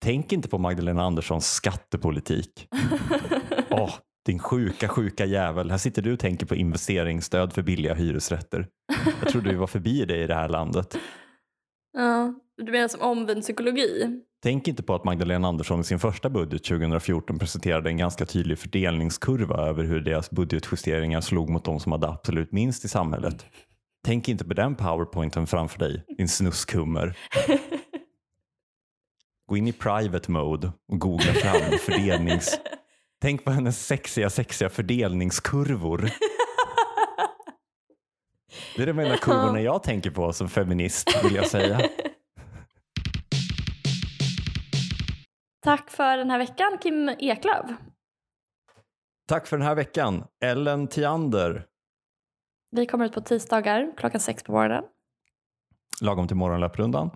Tänk 0.02 0.32
inte 0.32 0.50
på 0.50 0.58
Magdalena 0.58 1.04
Anderssons 1.04 1.52
skattepolitik. 1.52 2.68
Åh, 3.70 3.94
din 4.28 4.40
sjuka, 4.40 4.88
sjuka 4.88 5.26
jävel. 5.26 5.72
Här 5.72 5.78
sitter 5.78 6.02
du 6.02 6.14
och 6.14 6.20
tänker 6.20 6.46
på 6.46 6.56
investeringsstöd 6.56 7.54
för 7.54 7.62
billiga 7.62 7.94
hyresrätter. 7.94 8.68
Jag 9.22 9.30
trodde 9.30 9.50
vi 9.50 9.56
var 9.56 9.68
förbi 9.68 10.06
det 10.06 10.18
i 10.18 10.28
det 10.28 10.36
här 10.36 10.50
landet. 10.50 10.98
ja. 11.98 12.34
Du 12.58 12.72
menar 12.72 12.88
som 12.88 13.02
omvänd 13.02 13.42
psykologi? 13.42 14.22
Tänk 14.44 14.68
inte 14.68 14.84
på 14.84 14.96
att 14.96 15.04
Magdalena 15.04 15.48
Andersson 15.48 15.82
i 15.82 15.84
sin 15.84 16.00
första 16.00 16.30
budget 16.30 16.64
2014 16.64 17.40
presenterade 17.40 17.90
en 17.90 17.98
ganska 17.98 18.26
tydlig 18.26 18.60
fördelningskurva 18.60 19.58
över 19.68 19.84
hur 19.84 20.02
deras 20.02 20.32
budgetjusteringar 20.32 21.22
slog 21.22 21.50
mot 21.50 21.66
de 21.66 21.80
som 21.80 21.92
hade 21.92 22.08
absolut 22.08 22.52
minst 22.52 22.86
i 22.86 22.88
samhället. 22.88 23.46
Tänk 24.06 24.30
inte 24.30 24.46
på 24.46 24.54
den 24.54 24.76
powerpointen 24.76 25.48
framför 25.48 25.80
dig, 25.80 26.04
din 26.18 26.28
snuskummer. 26.28 27.18
Gå 29.46 29.58
in 29.58 29.68
i 29.68 29.74
private 29.74 30.32
mode 30.32 30.72
och 30.92 31.00
googla 31.00 31.34
fram 31.34 31.78
fördelnings... 31.86 32.60
Tänk 33.22 33.44
på 33.46 33.52
hennes 33.52 33.86
sexiga, 33.88 34.30
sexiga 34.30 34.70
fördelningskurvor. 34.70 36.10
Det 38.76 38.84
är 38.84 38.88
de 38.88 39.00
enda 39.00 39.18
kurvorna 39.18 39.62
jag 39.62 39.84
tänker 39.84 40.12
på 40.12 40.34
som 40.34 40.50
feminist 40.50 41.24
vill 41.26 41.36
jag 41.36 41.48
säga. 41.48 41.80
Tack 45.62 45.90
för 45.92 46.18
den 46.18 46.30
här 46.32 46.38
veckan, 46.38 46.78
Kim 46.82 47.10
Eklöf. 47.20 47.66
Tack 49.28 49.48
för 49.48 49.58
den 49.58 49.68
här 49.68 49.76
veckan. 49.76 50.24
Ellen 50.44 50.88
Tiander, 50.88 51.66
Vi 52.72 52.86
kommer 52.86 53.06
ut 53.06 53.14
på 53.14 53.22
tisdagar 53.22 53.94
klockan 53.98 54.22
sex 54.22 54.44
på 54.44 54.52
morgonen. 54.52 54.84
lagom 56.02 56.28
till 56.28 56.38
morgonlöprundan. 56.38 57.10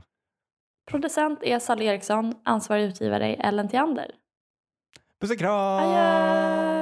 Producent 0.92 1.44
är 1.44 1.60
Sally 1.60 1.86
Eriksson, 1.86 2.34
ansvarig 2.46 2.84
utgivare 2.84 3.36
är 3.36 3.48
Ellen 3.48 3.70
Theander. 3.70 4.12
Puss 5.22 5.32
och 5.32 5.38
kram! 5.38 5.80
Adjö! 5.80 6.81